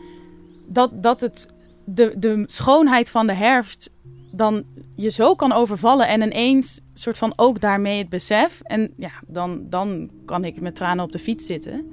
Dat, 0.66 1.02
dat 1.02 1.20
het 1.20 1.54
de, 1.84 2.14
de 2.18 2.42
schoonheid 2.46 3.10
van 3.10 3.26
de 3.26 3.32
herfst 3.32 3.90
dan 4.30 4.64
je 4.94 5.10
zo 5.10 5.34
kan 5.34 5.52
overvallen 5.52 6.08
en 6.08 6.22
ineens 6.22 6.80
soort 6.94 7.18
van 7.18 7.32
ook 7.36 7.60
daarmee 7.60 7.98
het 7.98 8.08
besef. 8.08 8.60
En 8.62 8.92
ja, 8.96 9.10
dan, 9.26 9.66
dan 9.68 10.10
kan 10.24 10.44
ik 10.44 10.60
met 10.60 10.74
tranen 10.74 11.04
op 11.04 11.12
de 11.12 11.18
fiets 11.18 11.46
zitten. 11.46 11.86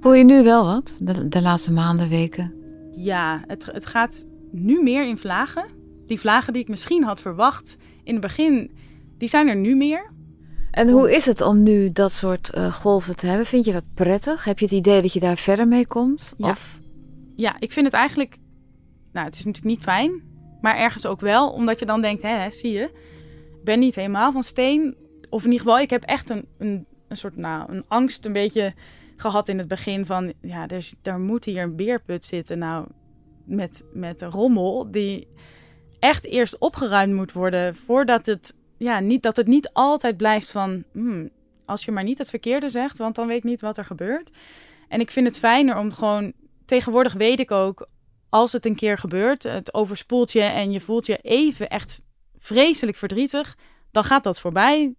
Voel 0.00 0.14
je 0.14 0.24
nu 0.24 0.42
wel 0.42 0.64
wat, 0.64 0.96
de, 0.98 1.28
de 1.28 1.42
laatste 1.42 1.72
maanden, 1.72 2.08
weken? 2.08 2.52
Ja, 2.90 3.44
het, 3.46 3.66
het 3.72 3.86
gaat 3.86 4.26
nu 4.50 4.82
meer 4.82 5.06
in 5.08 5.18
vlagen. 5.18 5.64
Die 6.06 6.20
vlagen 6.20 6.52
die 6.52 6.62
ik 6.62 6.68
misschien 6.68 7.04
had 7.04 7.20
verwacht 7.20 7.76
in 8.04 8.12
het 8.12 8.22
begin, 8.22 8.70
die 9.18 9.28
zijn 9.28 9.48
er 9.48 9.56
nu 9.56 9.76
meer. 9.76 10.10
En 10.70 10.88
hoe 10.88 11.12
is 11.12 11.26
het 11.26 11.40
om 11.40 11.62
nu 11.62 11.92
dat 11.92 12.12
soort 12.12 12.52
uh, 12.54 12.72
golven 12.72 13.16
te 13.16 13.26
hebben? 13.26 13.46
Vind 13.46 13.64
je 13.64 13.72
dat 13.72 13.84
prettig? 13.94 14.44
Heb 14.44 14.58
je 14.58 14.64
het 14.64 14.74
idee 14.74 15.02
dat 15.02 15.12
je 15.12 15.20
daar 15.20 15.36
verder 15.36 15.68
mee 15.68 15.86
komt? 15.86 16.34
Ja, 16.36 16.50
of? 16.50 16.80
ja 17.36 17.56
ik 17.58 17.72
vind 17.72 17.86
het 17.86 17.94
eigenlijk... 17.94 18.36
Nou, 19.12 19.26
het 19.26 19.34
is 19.34 19.44
natuurlijk 19.44 19.74
niet 19.74 19.84
fijn, 19.84 20.22
maar 20.62 20.76
ergens 20.76 21.06
ook 21.06 21.20
wel. 21.20 21.50
Omdat 21.50 21.78
je 21.78 21.86
dan 21.86 22.00
denkt, 22.00 22.22
hè, 22.22 22.50
zie 22.50 22.72
je, 22.72 22.82
ik 23.58 23.64
ben 23.64 23.78
niet 23.78 23.94
helemaal 23.94 24.32
van 24.32 24.42
steen. 24.42 24.96
Of 25.30 25.44
in 25.44 25.50
ieder 25.50 25.66
geval, 25.66 25.80
ik 25.80 25.90
heb 25.90 26.02
echt 26.02 26.30
een, 26.30 26.46
een, 26.58 26.86
een 27.08 27.16
soort, 27.16 27.36
nou, 27.36 27.72
een 27.72 27.84
angst 27.88 28.24
een 28.24 28.32
beetje 28.32 28.74
gehad 29.16 29.48
in 29.48 29.58
het 29.58 29.68
begin 29.68 30.06
van... 30.06 30.32
Ja, 30.40 30.68
er, 30.68 30.90
er 31.02 31.18
moet 31.18 31.44
hier 31.44 31.62
een 31.62 31.76
beerput 31.76 32.24
zitten. 32.24 32.58
Nou, 32.58 32.86
met, 33.44 33.84
met 33.92 34.22
rommel 34.22 34.90
die 34.90 35.28
echt 35.98 36.26
eerst 36.26 36.58
opgeruimd 36.58 37.14
moet 37.14 37.32
worden 37.32 37.76
voordat 37.76 38.26
het, 38.26 38.56
ja, 38.76 39.00
niet, 39.00 39.22
dat 39.22 39.36
het 39.36 39.46
niet 39.46 39.70
altijd 39.72 40.16
blijft 40.16 40.50
van, 40.50 40.84
hmm, 40.92 41.30
als 41.64 41.84
je 41.84 41.92
maar 41.92 42.04
niet 42.04 42.18
het 42.18 42.30
verkeerde 42.30 42.68
zegt, 42.68 42.98
want 42.98 43.14
dan 43.14 43.26
weet 43.26 43.36
ik 43.36 43.44
niet 43.44 43.60
wat 43.60 43.78
er 43.78 43.84
gebeurt. 43.84 44.30
En 44.88 45.00
ik 45.00 45.10
vind 45.10 45.26
het 45.26 45.38
fijner 45.38 45.78
om 45.78 45.92
gewoon, 45.92 46.32
tegenwoordig 46.64 47.12
weet 47.12 47.40
ik 47.40 47.50
ook, 47.50 47.88
als 48.32 48.52
het 48.52 48.66
een 48.66 48.76
keer 48.76 48.98
gebeurt, 48.98 49.42
het 49.42 49.74
overspoelt 49.74 50.32
je 50.32 50.42
en 50.42 50.70
je 50.70 50.80
voelt 50.80 51.06
je 51.06 51.16
even 51.16 51.68
echt 51.68 52.00
vreselijk 52.38 52.96
verdrietig, 52.96 53.56
dan 53.90 54.04
gaat 54.04 54.24
dat 54.24 54.40
voorbij. 54.40 54.94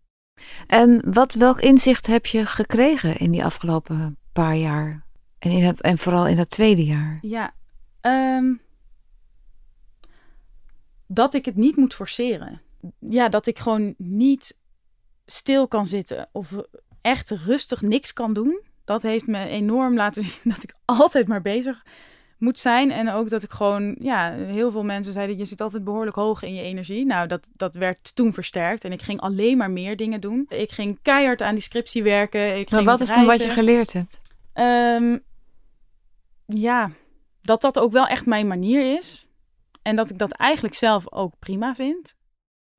En 0.68 1.14
wat, 1.14 1.34
welk 1.34 1.62
inzicht 1.62 2.08
heb 2.08 2.26
je 2.26 2.46
gekregen 2.46 3.18
in 3.18 3.32
die 3.32 3.44
afgelopen 3.44 4.18
paar 4.34 4.56
jaar? 4.56 5.06
En, 5.40 5.52
in 5.52 5.64
het, 5.64 5.82
en 5.82 5.98
vooral 5.98 6.28
in 6.28 6.36
dat 6.36 6.50
tweede 6.50 6.86
jaar? 6.86 7.18
Ja, 7.22 7.54
Um, 8.06 8.62
dat 11.08 11.34
ik 11.34 11.46
het 11.46 11.56
niet 11.56 11.76
moet 11.76 11.94
forceren. 11.94 12.62
Ja, 13.00 13.30
dat 13.30 13.48
ik 13.48 13.60
gewoon 13.60 13.94
niet 13.98 14.58
stil 15.26 15.68
kan 15.68 15.86
zitten 15.86 16.30
of 16.32 16.48
echt 17.02 17.30
rustig 17.30 17.82
niks 17.82 18.14
kan 18.14 18.34
doen. 18.34 18.62
Dat 18.86 19.02
heeft 19.02 19.28
me 19.28 19.48
enorm 19.48 19.96
laten 19.96 20.22
zien 20.28 20.42
dat 20.44 20.64
ik 20.64 20.76
altijd 20.86 21.28
maar 21.28 21.42
bezig 21.42 21.84
moet 22.44 22.60
zijn. 22.60 22.92
En 22.92 23.12
ook 23.12 23.30
dat 23.30 23.44
ik 23.44 23.52
gewoon, 23.52 23.96
ja, 24.00 24.32
heel 24.32 24.72
veel 24.72 24.84
mensen 24.84 25.14
zeiden: 25.14 25.38
je 25.38 25.46
zit 25.46 25.62
altijd 25.62 25.84
behoorlijk 25.84 26.16
hoog 26.16 26.44
in 26.44 26.54
je 26.54 26.62
energie. 26.62 27.06
Nou, 27.06 27.28
dat, 27.28 27.42
dat 27.54 27.76
werd 27.76 28.16
toen 28.16 28.34
versterkt. 28.34 28.84
En 28.84 28.92
ik 28.92 29.02
ging 29.02 29.20
alleen 29.20 29.58
maar 29.58 29.72
meer 29.72 29.96
dingen 29.96 30.22
doen. 30.22 30.46
Ik 30.50 30.72
ging 30.72 31.00
keihard 31.02 31.42
aan 31.42 31.54
die 31.54 31.64
scriptie 31.64 32.04
werken. 32.04 32.58
Ik 32.58 32.70
maar 32.70 32.84
wat 32.84 33.02
is 33.02 33.08
dan 33.08 33.26
wat 33.26 33.44
je 33.44 33.50
geleerd 33.50 33.94
hebt? 33.94 34.22
Um, 34.54 35.24
ja, 36.46 36.92
dat 37.42 37.62
dat 37.62 37.80
ook 37.80 37.92
wel 37.92 38.08
echt 38.08 38.26
mijn 38.26 38.48
manier 38.48 38.98
is. 38.98 39.28
En 39.82 39.96
dat 39.96 40.10
ik 40.10 40.18
dat 40.18 40.32
eigenlijk 40.32 40.76
zelf 40.76 41.12
ook 41.12 41.34
prima 41.40 41.76
vind. 41.76 42.16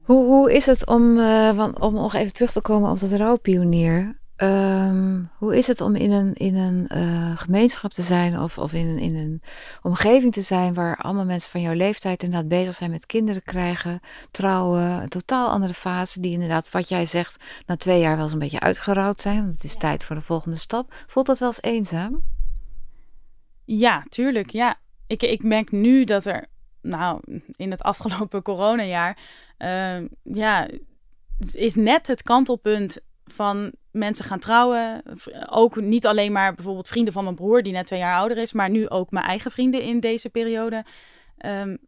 Hoe, 0.03 0.25
hoe 0.25 0.53
is 0.53 0.67
het 0.67 0.87
om, 0.87 1.19
uh, 1.19 1.69
om 1.81 1.95
nog 1.95 2.15
even 2.15 2.33
terug 2.33 2.53
te 2.53 2.61
komen 2.61 2.91
op 2.91 2.99
dat 2.99 3.13
rouwpionier? 3.13 4.23
Ehm, 4.37 5.23
hoe 5.39 5.57
is 5.57 5.67
het 5.67 5.81
om 5.81 5.95
in 5.95 6.11
een, 6.11 6.35
in 6.35 6.55
een 6.55 6.91
uh, 6.95 7.39
gemeenschap 7.39 7.93
te 7.93 8.03
zijn 8.03 8.39
of, 8.39 8.59
of 8.59 8.73
in, 8.73 8.87
een, 8.87 8.99
in 8.99 9.15
een 9.17 9.43
omgeving 9.83 10.33
te 10.33 10.41
zijn 10.41 10.75
waar 10.75 10.97
allemaal 10.97 11.25
mensen 11.25 11.51
van 11.51 11.61
jouw 11.61 11.75
leeftijd 11.75 12.23
inderdaad 12.23 12.49
bezig 12.49 12.75
zijn 12.75 12.91
met 12.91 13.07
kinderen 13.07 13.43
krijgen, 13.43 14.01
trouwen, 14.31 14.83
een 14.83 15.09
totaal 15.09 15.51
andere 15.51 15.75
fase 15.75 16.21
die 16.21 16.33
inderdaad, 16.33 16.71
wat 16.71 16.89
jij 16.89 17.07
zegt, 17.07 17.45
na 17.67 17.77
twee 17.77 18.01
jaar 18.01 18.15
wel 18.15 18.25
eens 18.25 18.33
een 18.33 18.39
beetje 18.39 18.61
uitgerouwd 18.61 19.21
zijn, 19.21 19.41
want 19.41 19.53
het 19.53 19.65
is 19.65 19.77
tijd 19.77 20.05
voor 20.05 20.17
de 20.17 20.23
volgende 20.23 20.57
stap. 20.57 20.95
Voelt 21.07 21.27
dat 21.27 21.39
wel 21.39 21.49
eens 21.49 21.63
eenzaam? 21.63 22.23
Ja, 23.65 24.05
tuurlijk. 24.09 24.51
Ja, 24.51 24.77
ik, 25.07 25.23
ik 25.23 25.43
merk 25.43 25.71
nu 25.71 26.05
dat 26.05 26.27
er, 26.27 26.47
nou, 26.81 27.21
in 27.57 27.71
het 27.71 27.83
afgelopen 27.83 28.43
coronajaar, 28.53 29.19
uh, 29.59 30.09
ja, 30.23 30.69
is 31.53 31.75
net 31.75 32.07
het 32.07 32.23
kantelpunt 32.23 32.99
van 33.25 33.73
mensen 33.95 34.25
gaan 34.25 34.39
trouwen. 34.39 35.03
Ook 35.51 35.77
niet 35.77 36.07
alleen 36.07 36.33
maar 36.33 36.55
bijvoorbeeld 36.55 36.89
vrienden 36.89 37.13
van 37.13 37.25
mijn 37.25 37.37
broer, 37.37 37.63
die 37.63 37.73
net 37.73 37.87
twee 37.87 37.99
jaar 37.99 38.19
ouder 38.19 38.37
is, 38.37 38.53
maar 38.53 38.71
nu 38.71 38.89
ook 38.89 39.11
mijn 39.11 39.25
eigen 39.25 39.51
vrienden 39.51 39.83
in 39.83 40.01
deze 40.01 40.31
periode. 40.31 40.85
Um, 41.47 41.79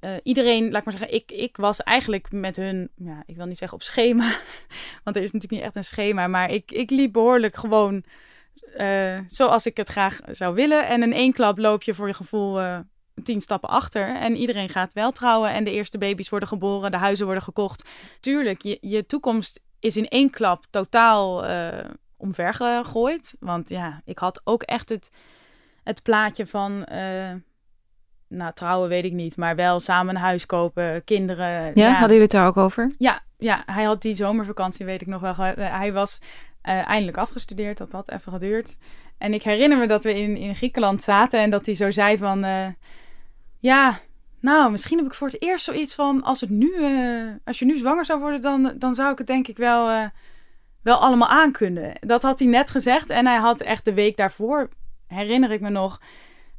uh, 0.00 0.10
iedereen, 0.22 0.70
laat 0.70 0.78
ik 0.78 0.84
maar 0.84 0.98
zeggen, 0.98 1.16
ik, 1.16 1.32
ik 1.32 1.56
was 1.56 1.82
eigenlijk 1.82 2.32
met 2.32 2.56
hun, 2.56 2.90
ja, 2.96 3.22
ik 3.26 3.36
wil 3.36 3.46
niet 3.46 3.58
zeggen 3.58 3.78
op 3.78 3.82
schema, 3.82 4.36
want 5.04 5.16
er 5.16 5.22
is 5.22 5.32
natuurlijk 5.32 5.52
niet 5.52 5.62
echt 5.62 5.76
een 5.76 5.84
schema, 5.84 6.26
maar 6.26 6.50
ik, 6.50 6.70
ik 6.70 6.90
liep 6.90 7.12
behoorlijk 7.12 7.56
gewoon 7.56 8.04
uh, 8.76 9.18
zoals 9.26 9.66
ik 9.66 9.76
het 9.76 9.88
graag 9.88 10.20
zou 10.30 10.54
willen. 10.54 10.86
En 10.86 11.02
in 11.02 11.12
één 11.12 11.32
klap 11.32 11.58
loop 11.58 11.82
je 11.82 11.94
voor 11.94 12.06
je 12.06 12.14
gevoel 12.14 12.60
uh, 12.60 12.78
tien 13.22 13.40
stappen 13.40 13.68
achter. 13.68 14.14
En 14.16 14.36
iedereen 14.36 14.68
gaat 14.68 14.92
wel 14.92 15.12
trouwen 15.12 15.50
en 15.50 15.64
de 15.64 15.70
eerste 15.70 15.98
baby's 15.98 16.28
worden 16.28 16.48
geboren, 16.48 16.90
de 16.90 16.96
huizen 16.96 17.24
worden 17.24 17.44
gekocht. 17.44 17.88
Tuurlijk, 18.20 18.60
je, 18.60 18.78
je 18.80 19.06
toekomst 19.06 19.60
is 19.82 19.96
in 19.96 20.08
één 20.08 20.30
klap 20.30 20.64
totaal 20.70 21.48
uh, 21.48 21.68
omvergegooid. 22.16 23.36
Want 23.40 23.68
ja, 23.68 24.00
ik 24.04 24.18
had 24.18 24.40
ook 24.44 24.62
echt 24.62 24.88
het, 24.88 25.10
het 25.84 26.02
plaatje 26.02 26.46
van. 26.46 26.86
Uh, 26.92 27.32
nou, 28.28 28.52
trouwen 28.54 28.88
weet 28.88 29.04
ik 29.04 29.12
niet, 29.12 29.36
maar 29.36 29.56
wel 29.56 29.80
samen 29.80 30.14
een 30.14 30.20
huis 30.20 30.46
kopen, 30.46 31.04
kinderen. 31.04 31.46
Ja, 31.46 31.70
ja, 31.74 31.90
hadden 31.90 32.08
jullie 32.08 32.22
het 32.22 32.30
daar 32.30 32.46
ook 32.46 32.56
over? 32.56 32.92
Ja, 32.98 33.22
ja, 33.38 33.62
hij 33.66 33.84
had 33.84 34.02
die 34.02 34.14
zomervakantie, 34.14 34.86
weet 34.86 35.00
ik 35.00 35.06
nog 35.06 35.20
wel. 35.20 35.34
Hij 35.56 35.92
was 35.92 36.20
uh, 36.22 36.88
eindelijk 36.88 37.16
afgestudeerd, 37.16 37.78
dat 37.78 37.92
had 37.92 38.10
even 38.10 38.32
geduurd. 38.32 38.76
En 39.18 39.34
ik 39.34 39.42
herinner 39.42 39.78
me 39.78 39.86
dat 39.86 40.04
we 40.04 40.18
in, 40.18 40.36
in 40.36 40.54
Griekenland 40.54 41.02
zaten 41.02 41.40
en 41.40 41.50
dat 41.50 41.66
hij 41.66 41.74
zo 41.74 41.90
zei 41.90 42.18
van... 42.18 42.44
Uh, 42.44 42.66
ja, 43.58 44.00
nou, 44.42 44.70
misschien 44.70 44.98
heb 44.98 45.06
ik 45.06 45.14
voor 45.14 45.28
het 45.28 45.42
eerst 45.42 45.64
zoiets 45.64 45.94
van, 45.94 46.22
als, 46.22 46.40
het 46.40 46.50
nu, 46.50 46.72
uh, 46.78 47.30
als 47.44 47.58
je 47.58 47.64
nu 47.64 47.78
zwanger 47.78 48.04
zou 48.04 48.20
worden, 48.20 48.40
dan, 48.40 48.74
dan 48.78 48.94
zou 48.94 49.12
ik 49.12 49.18
het 49.18 49.26
denk 49.26 49.48
ik 49.48 49.56
wel, 49.56 49.90
uh, 49.90 50.06
wel 50.82 50.96
allemaal 50.96 51.28
aankunnen. 51.28 51.92
Dat 52.00 52.22
had 52.22 52.38
hij 52.38 52.48
net 52.48 52.70
gezegd 52.70 53.10
en 53.10 53.26
hij 53.26 53.38
had 53.38 53.60
echt 53.60 53.84
de 53.84 53.94
week 53.94 54.16
daarvoor, 54.16 54.68
herinner 55.06 55.50
ik 55.50 55.60
me 55.60 55.70
nog, 55.70 56.00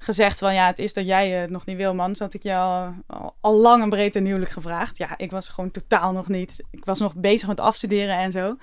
gezegd 0.04 0.40
van 0.40 0.54
ja, 0.54 0.68
het 0.68 0.80
is 0.80 0.94
dat 0.94 1.06
jij 1.06 1.30
het 1.30 1.50
nog 1.50 1.66
niet 1.66 1.78
wil, 1.78 1.94
man. 1.94 2.10
Dus 2.10 2.20
had 2.20 2.34
ik 2.34 2.44
je 2.44 2.56
al, 2.56 2.94
al, 3.42 3.56
lang 3.56 3.84
en 3.84 3.90
breed 3.90 4.16
en 4.16 4.24
nieuwelijk 4.24 4.52
gevraagd. 4.52 4.98
Ja, 4.98 5.18
ik 5.18 5.32
was 5.32 5.50
gewoon 5.50 5.72
totaal 5.72 6.12
nog 6.12 6.28
niet. 6.28 6.64
Ik 6.72 6.86
was 6.86 7.00
nog 7.00 7.16
bezig 7.16 7.48
met 7.48 7.60
afstuderen 7.60 8.18
en 8.18 8.32
zo. 8.32 8.58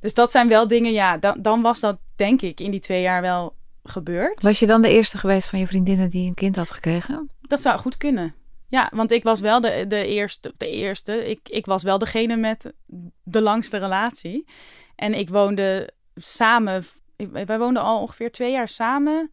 Dus 0.00 0.14
dat 0.14 0.30
zijn 0.30 0.48
wel 0.48 0.68
dingen, 0.68 0.92
ja, 0.92 1.18
dan, 1.18 1.42
dan 1.42 1.62
was 1.62 1.80
dat 1.80 1.98
denk 2.16 2.42
ik 2.42 2.60
in 2.60 2.70
die 2.70 2.80
twee 2.80 3.02
jaar 3.02 3.20
wel 3.20 3.54
gebeurd. 3.82 4.42
Was 4.42 4.58
je 4.58 4.66
dan 4.66 4.82
de 4.82 4.90
eerste 4.90 5.18
geweest 5.18 5.48
van 5.48 5.58
je 5.58 5.66
vriendinnen 5.66 6.10
die 6.10 6.28
een 6.28 6.34
kind 6.34 6.56
had 6.56 6.70
gekregen? 6.70 7.30
Dat 7.40 7.60
zou 7.60 7.78
goed 7.78 7.96
kunnen. 7.96 8.34
Ja, 8.72 8.90
want 8.94 9.10
ik 9.10 9.22
was 9.22 9.40
wel 9.40 9.60
de, 9.60 9.84
de, 9.88 10.06
eerste, 10.06 10.54
de 10.56 10.68
eerste. 10.70 11.30
Ik, 11.30 11.48
ik 11.48 11.66
was 11.66 11.82
wel 11.82 11.98
degene 11.98 12.36
met 12.36 12.72
de 13.22 13.40
langste 13.40 13.76
relatie. 13.76 14.48
En 14.96 15.14
ik 15.14 15.28
woonde 15.28 15.90
samen. 16.14 16.84
Wij 17.16 17.58
woonden 17.58 17.82
al 17.82 18.00
ongeveer 18.00 18.32
twee 18.32 18.50
jaar 18.50 18.68
samen. 18.68 19.30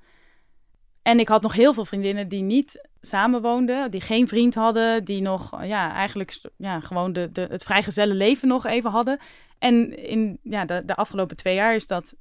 En 1.01 1.19
ik 1.19 1.27
had 1.27 1.41
nog 1.41 1.53
heel 1.53 1.73
veel 1.73 1.85
vriendinnen 1.85 2.27
die 2.27 2.41
niet 2.41 2.87
samen 3.01 3.41
woonden, 3.41 3.91
die 3.91 4.01
geen 4.01 4.27
vriend 4.27 4.55
hadden, 4.55 5.03
die 5.03 5.21
nog 5.21 5.63
ja, 5.63 5.93
eigenlijk 5.93 6.39
ja, 6.57 6.79
gewoon 6.79 7.13
de, 7.13 7.31
de, 7.31 7.47
het 7.49 7.63
vrijgezelle 7.63 8.13
leven 8.13 8.47
nog 8.47 8.65
even 8.65 8.89
hadden. 8.89 9.19
En 9.59 9.97
in 9.97 10.39
ja, 10.43 10.65
de, 10.65 10.81
de 10.85 10.95
afgelopen 10.95 11.35
twee 11.35 11.55
jaar 11.55 11.75
is 11.75 11.87
dat 11.87 12.15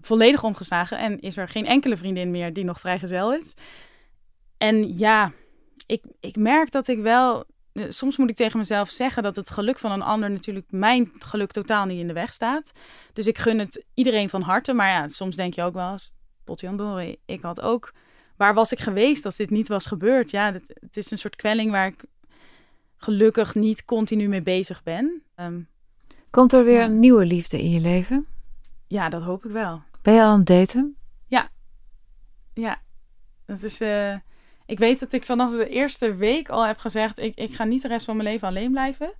volledig 0.00 0.44
omgeslagen 0.44 0.98
en 0.98 1.20
is 1.20 1.36
er 1.36 1.48
geen 1.48 1.66
enkele 1.66 1.96
vriendin 1.96 2.30
meer 2.30 2.52
die 2.52 2.64
nog 2.64 2.80
vrijgezel 2.80 3.34
is. 3.34 3.54
En 4.56 4.96
ja, 4.98 5.32
ik, 5.92 6.02
ik 6.20 6.36
merk 6.36 6.70
dat 6.70 6.88
ik 6.88 6.98
wel. 6.98 7.44
Eh, 7.72 7.84
soms 7.88 8.16
moet 8.16 8.30
ik 8.30 8.36
tegen 8.36 8.58
mezelf 8.58 8.90
zeggen 8.90 9.22
dat 9.22 9.36
het 9.36 9.50
geluk 9.50 9.78
van 9.78 9.90
een 9.90 10.02
ander 10.02 10.30
natuurlijk 10.30 10.66
mijn 10.70 11.12
geluk 11.18 11.52
totaal 11.52 11.86
niet 11.86 11.98
in 11.98 12.06
de 12.06 12.12
weg 12.12 12.32
staat. 12.32 12.72
Dus 13.12 13.26
ik 13.26 13.38
gun 13.38 13.58
het 13.58 13.84
iedereen 13.94 14.28
van 14.28 14.42
harte. 14.42 14.72
Maar 14.72 14.88
ja, 14.88 15.08
soms 15.08 15.36
denk 15.36 15.54
je 15.54 15.62
ook 15.62 15.74
wel 15.74 15.92
eens, 15.92 16.12
potjandori, 16.44 17.16
ik 17.24 17.42
had 17.42 17.60
ook... 17.60 17.92
Waar 18.36 18.54
was 18.54 18.72
ik 18.72 18.80
geweest 18.80 19.24
als 19.24 19.36
dit 19.36 19.50
niet 19.50 19.68
was 19.68 19.86
gebeurd? 19.86 20.30
Ja, 20.30 20.52
het, 20.52 20.78
het 20.80 20.96
is 20.96 21.10
een 21.10 21.18
soort 21.18 21.36
kwelling 21.36 21.70
waar 21.70 21.86
ik 21.86 22.04
gelukkig 22.96 23.54
niet 23.54 23.84
continu 23.84 24.28
mee 24.28 24.42
bezig 24.42 24.82
ben. 24.82 25.22
Um, 25.36 25.68
Komt 26.30 26.52
er 26.52 26.64
weer 26.64 26.82
een 26.82 26.98
nieuwe 26.98 27.26
liefde 27.26 27.58
in 27.58 27.70
je 27.70 27.80
leven? 27.80 28.26
Ja, 28.86 29.08
dat 29.08 29.22
hoop 29.22 29.44
ik 29.44 29.50
wel. 29.50 29.82
Ben 30.02 30.14
je 30.14 30.20
al 30.20 30.26
aan 30.26 30.38
het 30.38 30.46
daten? 30.46 30.96
Ja. 31.26 31.48
Ja. 32.54 32.80
Dat 33.46 33.62
is... 33.62 33.80
Uh, 33.80 34.14
ik 34.72 34.78
weet 34.78 35.00
dat 35.00 35.12
ik 35.12 35.24
vanaf 35.24 35.50
de 35.50 35.68
eerste 35.68 36.14
week 36.14 36.48
al 36.48 36.66
heb 36.66 36.78
gezegd: 36.78 37.18
ik, 37.18 37.34
ik 37.34 37.54
ga 37.54 37.64
niet 37.64 37.82
de 37.82 37.88
rest 37.88 38.04
van 38.04 38.16
mijn 38.16 38.28
leven 38.28 38.48
alleen 38.48 38.70
blijven. 38.70 39.12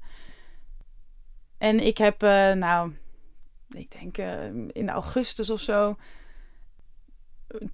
En 1.59 1.81
ik 1.81 1.99
heb, 1.99 2.23
uh, 2.23 2.53
nou, 2.53 2.93
ik 3.71 4.01
denk 4.01 4.19
uh, 4.19 4.67
in 4.73 4.89
augustus 4.89 5.51
of 5.51 5.61
zo, 5.61 5.97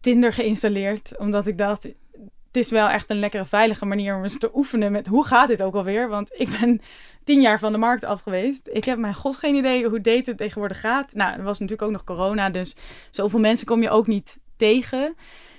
Tinder 0.00 0.32
geïnstalleerd. 0.32 1.18
Omdat 1.18 1.46
ik 1.46 1.58
dacht: 1.58 1.82
het 1.82 2.56
is 2.56 2.70
wel 2.70 2.88
echt 2.88 3.10
een 3.10 3.18
lekkere, 3.18 3.44
veilige 3.44 3.86
manier 3.86 4.16
om 4.16 4.22
eens 4.22 4.38
te 4.38 4.50
oefenen 4.54 4.92
met 4.92 5.06
hoe 5.06 5.26
gaat 5.26 5.48
dit 5.48 5.62
ook 5.62 5.74
alweer. 5.74 6.08
Want 6.08 6.32
ik 6.36 6.58
ben 6.60 6.80
tien 7.24 7.40
jaar 7.40 7.58
van 7.58 7.72
de 7.72 7.78
markt 7.78 8.04
af 8.04 8.20
geweest. 8.20 8.68
Ik 8.72 8.84
heb 8.84 8.98
mijn 8.98 9.14
god 9.14 9.36
geen 9.36 9.54
idee 9.54 9.88
hoe 9.88 10.00
daten 10.00 10.36
tegenwoordig 10.36 10.80
gaat. 10.80 11.14
Nou, 11.14 11.38
er 11.38 11.44
was 11.44 11.58
natuurlijk 11.58 11.88
ook 11.88 11.94
nog 11.94 12.04
corona, 12.04 12.50
dus 12.50 12.76
zoveel 13.10 13.40
mensen 13.40 13.66
kom 13.66 13.82
je 13.82 13.90
ook 13.90 14.06
niet 14.06 14.38
tegen. 14.56 15.16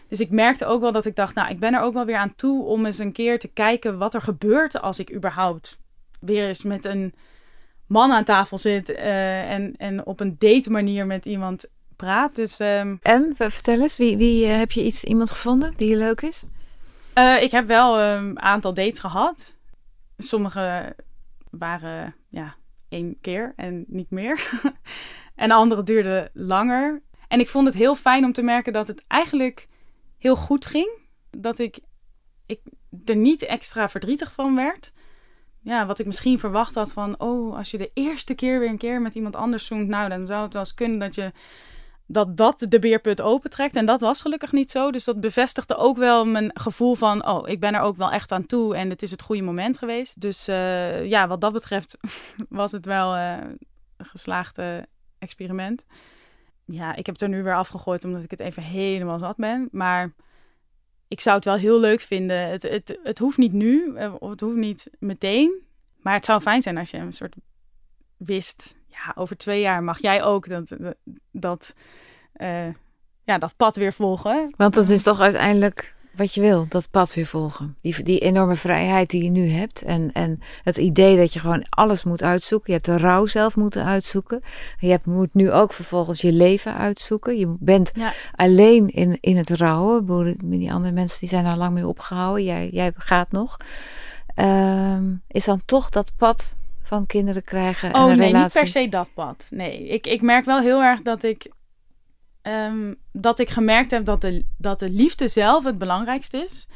Dus 0.09 0.19
ik 0.19 0.29
merkte 0.29 0.65
ook 0.65 0.81
wel 0.81 0.91
dat 0.91 1.05
ik 1.05 1.15
dacht, 1.15 1.35
nou, 1.35 1.49
ik 1.49 1.59
ben 1.59 1.73
er 1.73 1.81
ook 1.81 1.93
wel 1.93 2.05
weer 2.05 2.17
aan 2.17 2.35
toe 2.35 2.63
om 2.63 2.85
eens 2.85 2.97
een 2.97 3.11
keer 3.11 3.39
te 3.39 3.47
kijken 3.47 3.97
wat 3.97 4.13
er 4.13 4.21
gebeurt 4.21 4.81
als 4.81 4.99
ik 4.99 5.13
überhaupt 5.13 5.79
weer 6.19 6.47
eens 6.47 6.63
met 6.63 6.85
een 6.85 7.13
man 7.87 8.11
aan 8.11 8.23
tafel 8.23 8.57
zit 8.57 8.89
uh, 8.89 9.51
en, 9.51 9.73
en 9.77 10.05
op 10.05 10.19
een 10.19 10.35
date 10.39 10.71
manier 10.71 11.05
met 11.05 11.25
iemand 11.25 11.65
praat. 11.95 12.35
Dus, 12.35 12.59
um... 12.59 12.99
En 13.01 13.33
vertel 13.35 13.81
eens, 13.81 13.97
wie, 13.97 14.17
wie 14.17 14.45
uh, 14.45 14.57
heb 14.57 14.71
je 14.71 14.83
iets, 14.83 15.03
iemand 15.03 15.31
gevonden 15.31 15.73
die 15.77 15.97
leuk 15.97 16.21
is? 16.21 16.43
Uh, 17.15 17.41
ik 17.41 17.51
heb 17.51 17.67
wel 17.67 17.99
een 17.99 18.23
um, 18.23 18.39
aantal 18.39 18.73
dates 18.73 18.99
gehad. 18.99 19.55
Sommige 20.17 20.95
waren 21.49 22.15
ja, 22.29 22.55
één 22.89 23.17
keer 23.21 23.53
en 23.55 23.85
niet 23.87 24.09
meer. 24.09 24.49
en 25.35 25.51
andere 25.51 25.83
duurden 25.83 26.29
langer. 26.33 27.01
En 27.27 27.39
ik 27.39 27.49
vond 27.49 27.65
het 27.65 27.75
heel 27.75 27.95
fijn 27.95 28.25
om 28.25 28.33
te 28.33 28.41
merken 28.41 28.73
dat 28.73 28.87
het 28.87 29.03
eigenlijk 29.07 29.67
heel 30.19 30.35
goed 30.35 30.65
ging. 30.65 30.99
Dat 31.29 31.59
ik, 31.59 31.79
ik 32.45 32.59
er 33.05 33.15
niet 33.15 33.41
extra 33.41 33.89
verdrietig 33.89 34.31
van 34.31 34.55
werd. 34.55 34.93
Ja, 35.61 35.85
wat 35.85 35.99
ik 35.99 36.05
misschien 36.05 36.39
verwacht 36.39 36.75
had 36.75 36.91
van, 36.91 37.19
oh, 37.19 37.57
als 37.57 37.71
je 37.71 37.77
de 37.77 37.91
eerste 37.93 38.33
keer 38.33 38.59
weer 38.59 38.69
een 38.69 38.77
keer 38.77 39.01
met 39.01 39.15
iemand 39.15 39.35
anders 39.35 39.65
zoent, 39.65 39.87
nou, 39.87 40.09
dan 40.09 40.25
zou 40.25 40.43
het 40.43 40.53
wel 40.53 40.61
eens 40.61 40.73
kunnen 40.73 40.99
dat 40.99 41.15
je 41.15 41.31
dat 42.11 42.37
dat 42.37 42.65
de 42.69 42.79
beerput 42.79 43.21
opentrekt. 43.21 43.75
En 43.75 43.85
dat 43.85 44.01
was 44.01 44.21
gelukkig 44.21 44.51
niet 44.51 44.71
zo. 44.71 44.91
Dus 44.91 45.03
dat 45.03 45.19
bevestigde 45.19 45.75
ook 45.75 45.97
wel 45.97 46.25
mijn 46.25 46.51
gevoel 46.53 46.95
van, 46.95 47.27
oh, 47.27 47.49
ik 47.49 47.59
ben 47.59 47.73
er 47.73 47.81
ook 47.81 47.97
wel 47.97 48.11
echt 48.11 48.31
aan 48.31 48.45
toe 48.45 48.75
en 48.75 48.89
het 48.89 49.01
is 49.01 49.11
het 49.11 49.21
goede 49.21 49.41
moment 49.41 49.77
geweest. 49.77 50.21
Dus 50.21 50.49
uh, 50.49 51.05
ja, 51.05 51.27
wat 51.27 51.41
dat 51.41 51.53
betreft 51.53 51.97
was 52.49 52.71
het 52.71 52.85
wel 52.85 53.15
uh, 53.15 53.37
een 53.97 54.05
geslaagde 54.05 54.87
experiment 55.19 55.85
ja, 56.71 56.95
ik 56.95 57.05
heb 57.05 57.15
het 57.15 57.21
er 57.21 57.29
nu 57.29 57.43
weer 57.43 57.55
afgegooid 57.55 58.05
omdat 58.05 58.23
ik 58.23 58.31
het 58.31 58.39
even 58.39 58.63
helemaal 58.63 59.19
zat 59.19 59.35
ben. 59.35 59.69
Maar 59.71 60.13
ik 61.07 61.21
zou 61.21 61.35
het 61.35 61.45
wel 61.45 61.55
heel 61.55 61.79
leuk 61.79 62.01
vinden. 62.01 62.49
Het, 62.49 62.61
het, 62.61 62.99
het 63.03 63.19
hoeft 63.19 63.37
niet 63.37 63.53
nu, 63.53 63.95
eh, 63.95 64.13
of 64.19 64.29
het 64.29 64.39
hoeft 64.39 64.55
niet 64.55 64.89
meteen. 64.99 65.61
Maar 66.01 66.13
het 66.13 66.25
zou 66.25 66.41
fijn 66.41 66.61
zijn 66.61 66.77
als 66.77 66.91
je 66.91 66.97
een 66.97 67.13
soort 67.13 67.35
wist. 68.17 68.77
Ja, 68.87 69.11
over 69.15 69.37
twee 69.37 69.61
jaar 69.61 69.83
mag 69.83 70.01
jij 70.01 70.23
ook 70.23 70.47
dat, 70.47 70.77
dat, 71.31 71.73
uh, 72.35 72.67
ja, 73.23 73.37
dat 73.37 73.55
pad 73.57 73.75
weer 73.75 73.93
volgen. 73.93 74.53
Want 74.57 74.73
dat 74.73 74.89
is 74.89 75.03
toch 75.03 75.19
uiteindelijk 75.19 75.95
wat 76.19 76.33
je 76.33 76.41
wil, 76.41 76.65
dat 76.69 76.89
pad 76.91 77.13
weer 77.13 77.25
volgen. 77.25 77.77
Die, 77.81 78.03
die 78.03 78.19
enorme 78.19 78.55
vrijheid 78.55 79.09
die 79.09 79.23
je 79.23 79.29
nu 79.29 79.49
hebt. 79.49 79.81
En, 79.81 80.11
en 80.13 80.39
het 80.63 80.77
idee 80.77 81.17
dat 81.17 81.33
je 81.33 81.39
gewoon 81.39 81.65
alles 81.69 82.03
moet 82.03 82.23
uitzoeken. 82.23 82.73
Je 82.73 82.73
hebt 82.73 82.85
de 82.85 82.97
rouw 82.97 83.25
zelf 83.25 83.55
moeten 83.55 83.85
uitzoeken. 83.85 84.41
Je 84.79 84.89
hebt, 84.89 85.05
moet 85.05 85.33
nu 85.33 85.51
ook 85.51 85.73
vervolgens 85.73 86.21
je 86.21 86.33
leven 86.33 86.75
uitzoeken. 86.75 87.37
Je 87.37 87.55
bent 87.59 87.91
alleen 88.35 88.89
in, 88.89 89.17
in 89.21 89.37
het 89.37 89.49
rouwen. 89.49 90.37
Die 90.39 90.73
andere 90.73 90.93
mensen 90.93 91.19
die 91.19 91.29
zijn 91.29 91.43
daar 91.43 91.57
lang 91.57 91.73
mee 91.73 91.87
opgehouden. 91.87 92.43
Jij, 92.43 92.69
jij 92.71 92.91
gaat 92.95 93.31
nog. 93.31 93.57
Um, 94.35 95.21
is 95.27 95.45
dan 95.45 95.61
toch 95.65 95.89
dat 95.89 96.11
pad 96.17 96.55
van 96.81 97.05
kinderen 97.05 97.43
krijgen 97.43 97.93
en 97.93 98.01
oh, 98.01 98.11
een 98.11 98.17
nee, 98.17 98.33
niet 98.33 98.53
per 98.53 98.67
se 98.67 98.89
dat 98.89 99.09
pad. 99.13 99.47
Nee, 99.49 99.87
ik, 99.87 100.07
ik 100.07 100.21
merk 100.21 100.45
wel 100.45 100.59
heel 100.59 100.81
erg 100.81 101.01
dat 101.01 101.23
ik, 101.23 101.51
um, 102.49 102.95
dat 103.11 103.39
ik 103.39 103.49
gemerkt 103.49 103.91
heb 103.91 104.05
dat 104.05 104.21
de, 104.21 104.45
dat 104.57 104.79
de 104.79 104.89
liefde 104.89 105.27
zelf 105.27 105.63
het 105.63 105.77
belangrijkste 105.77 106.37
is. 106.37 106.67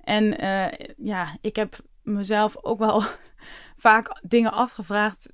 En 0.00 0.44
uh, 0.44 0.86
ja, 0.96 1.36
ik 1.40 1.56
heb 1.56 1.76
mezelf 2.02 2.56
ook 2.62 2.78
wel 2.78 3.02
vaak 3.76 4.20
dingen 4.22 4.52
afgevraagd 4.52 5.28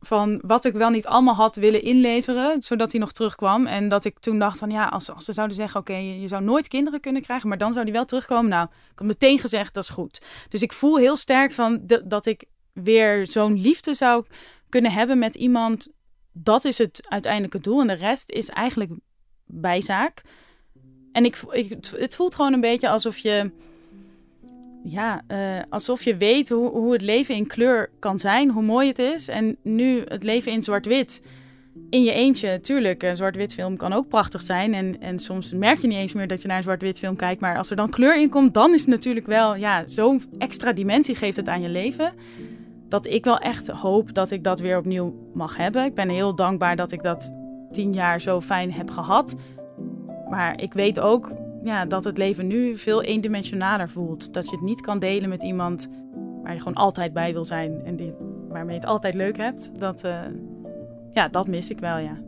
van 0.00 0.40
wat 0.46 0.64
ik 0.64 0.72
wel 0.72 0.90
niet 0.90 1.06
allemaal 1.06 1.34
had 1.34 1.56
willen 1.56 1.82
inleveren, 1.82 2.62
zodat 2.62 2.90
hij 2.90 3.00
nog 3.00 3.12
terugkwam. 3.12 3.66
En 3.66 3.88
dat 3.88 4.04
ik 4.04 4.18
toen 4.18 4.38
dacht 4.38 4.58
van 4.58 4.70
ja, 4.70 4.84
als, 4.84 5.10
als 5.10 5.24
ze 5.24 5.32
zouden 5.32 5.56
zeggen, 5.56 5.80
oké, 5.80 5.94
je, 5.94 6.28
zou 6.28 6.42
nooit 6.42 6.68
kinderen 6.68 7.00
kunnen 7.00 7.22
krijgen, 7.22 7.48
maar 7.48 7.58
dan 7.58 7.72
zou 7.72 7.84
die 7.84 7.94
wel 7.94 8.04
terugkomen. 8.04 8.50
Nou, 8.50 8.68
ik 8.92 8.98
had 8.98 9.06
meteen 9.06 9.38
gezegd, 9.38 9.74
dat 9.74 9.82
is 9.82 9.88
goed. 9.88 10.22
Dus 10.48 10.62
ik 10.62 10.72
voel 10.72 10.96
heel 10.96 11.16
sterk 11.16 11.52
van 11.52 11.80
de, 11.82 12.06
dat 12.06 12.26
ik 12.26 12.44
weer 12.72 13.26
zo'n 13.26 13.60
liefde 13.60 13.94
zou 13.94 14.24
kunnen 14.68 14.92
hebben 14.92 15.18
met 15.18 15.34
iemand. 15.34 15.88
Dat 16.32 16.64
is 16.64 16.78
het 16.78 17.06
uiteindelijke 17.08 17.60
doel. 17.60 17.80
En 17.80 17.86
de 17.86 17.92
rest 17.92 18.30
is 18.30 18.48
eigenlijk 18.48 18.90
bijzaak. 19.46 20.22
En 21.12 21.24
ik, 21.24 21.42
ik, 21.50 21.76
het 21.96 22.16
voelt 22.16 22.34
gewoon 22.34 22.52
een 22.52 22.60
beetje 22.60 22.88
alsof 22.88 23.18
je 23.18 23.50
ja, 24.88 25.22
uh, 25.28 25.62
alsof 25.68 26.02
je 26.02 26.16
weet 26.16 26.48
hoe, 26.48 26.70
hoe 26.70 26.92
het 26.92 27.02
leven 27.02 27.34
in 27.34 27.46
kleur 27.46 27.90
kan 27.98 28.18
zijn, 28.18 28.50
hoe 28.50 28.62
mooi 28.62 28.88
het 28.88 28.98
is. 28.98 29.28
En 29.28 29.56
nu 29.62 30.02
het 30.04 30.22
leven 30.22 30.52
in 30.52 30.62
zwart-wit, 30.62 31.22
in 31.90 32.02
je 32.02 32.12
eentje, 32.12 32.60
tuurlijk, 32.60 33.02
een 33.02 33.16
zwart-wit 33.16 33.54
film 33.54 33.76
kan 33.76 33.92
ook 33.92 34.08
prachtig 34.08 34.42
zijn. 34.42 34.74
En, 34.74 35.00
en 35.00 35.18
soms 35.18 35.52
merk 35.52 35.78
je 35.78 35.86
niet 35.86 35.98
eens 35.98 36.12
meer 36.12 36.26
dat 36.26 36.42
je 36.42 36.48
naar 36.48 36.56
een 36.56 36.62
zwart-wit 36.62 36.98
film 36.98 37.16
kijkt. 37.16 37.40
Maar 37.40 37.56
als 37.56 37.70
er 37.70 37.76
dan 37.76 37.90
kleur 37.90 38.20
in 38.20 38.30
komt, 38.30 38.54
dan 38.54 38.74
is 38.74 38.80
het 38.80 38.90
natuurlijk 38.90 39.26
wel, 39.26 39.56
ja, 39.56 39.82
zo'n 39.86 40.22
extra 40.38 40.72
dimensie 40.72 41.14
geeft 41.14 41.36
het 41.36 41.48
aan 41.48 41.62
je 41.62 41.68
leven. 41.68 42.12
Dat 42.88 43.06
ik 43.06 43.24
wel 43.24 43.38
echt 43.38 43.68
hoop 43.68 44.14
dat 44.14 44.30
ik 44.30 44.44
dat 44.44 44.60
weer 44.60 44.78
opnieuw 44.78 45.14
mag 45.34 45.56
hebben. 45.56 45.84
Ik 45.84 45.94
ben 45.94 46.08
heel 46.08 46.34
dankbaar 46.34 46.76
dat 46.76 46.92
ik 46.92 47.02
dat 47.02 47.32
tien 47.76 47.92
jaar 47.92 48.20
zo 48.20 48.40
fijn 48.40 48.72
heb 48.72 48.90
gehad. 48.90 49.36
Maar 50.30 50.60
ik 50.60 50.72
weet 50.72 51.00
ook 51.00 51.32
ja, 51.62 51.84
dat 51.84 52.04
het 52.04 52.18
leven 52.18 52.46
nu 52.46 52.76
veel 52.76 53.02
eendimensionaler 53.02 53.88
voelt. 53.88 54.34
Dat 54.34 54.44
je 54.44 54.50
het 54.50 54.64
niet 54.64 54.80
kan 54.80 54.98
delen 54.98 55.28
met 55.28 55.42
iemand 55.42 55.88
waar 56.42 56.52
je 56.52 56.58
gewoon 56.58 56.74
altijd 56.74 57.12
bij 57.12 57.32
wil 57.32 57.44
zijn 57.44 57.80
en 57.84 57.96
die, 57.96 58.14
waarmee 58.48 58.74
je 58.74 58.80
het 58.80 58.90
altijd 58.90 59.14
leuk 59.14 59.36
hebt. 59.36 59.70
Dat, 59.78 60.04
uh, 60.04 60.20
ja, 61.10 61.28
dat 61.28 61.48
mis 61.48 61.70
ik 61.70 61.78
wel, 61.78 61.98
ja. 61.98 62.25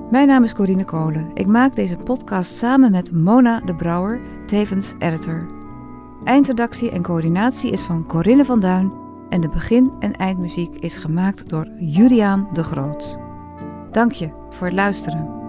Mijn 0.09 0.27
naam 0.27 0.43
is 0.43 0.53
Corine 0.53 0.85
Kolen. 0.85 1.31
Ik 1.33 1.47
maak 1.47 1.75
deze 1.75 1.97
podcast 1.97 2.55
samen 2.55 2.91
met 2.91 3.11
Mona 3.11 3.59
de 3.59 3.75
Brouwer, 3.75 4.19
tevens 4.45 4.93
editor. 4.99 5.47
Eindredactie 6.23 6.91
en 6.91 7.01
coördinatie 7.01 7.71
is 7.71 7.81
van 7.81 8.07
Corinne 8.07 8.45
van 8.45 8.59
Duin 8.59 8.91
en 9.29 9.41
de 9.41 9.49
begin- 9.49 9.91
en 9.99 10.15
eindmuziek 10.15 10.75
is 10.75 10.97
gemaakt 10.97 11.49
door 11.49 11.67
Juliaan 11.79 12.47
de 12.53 12.63
Groot. 12.63 13.17
Dank 13.91 14.11
je 14.11 14.29
voor 14.49 14.67
het 14.67 14.75
luisteren. 14.75 15.40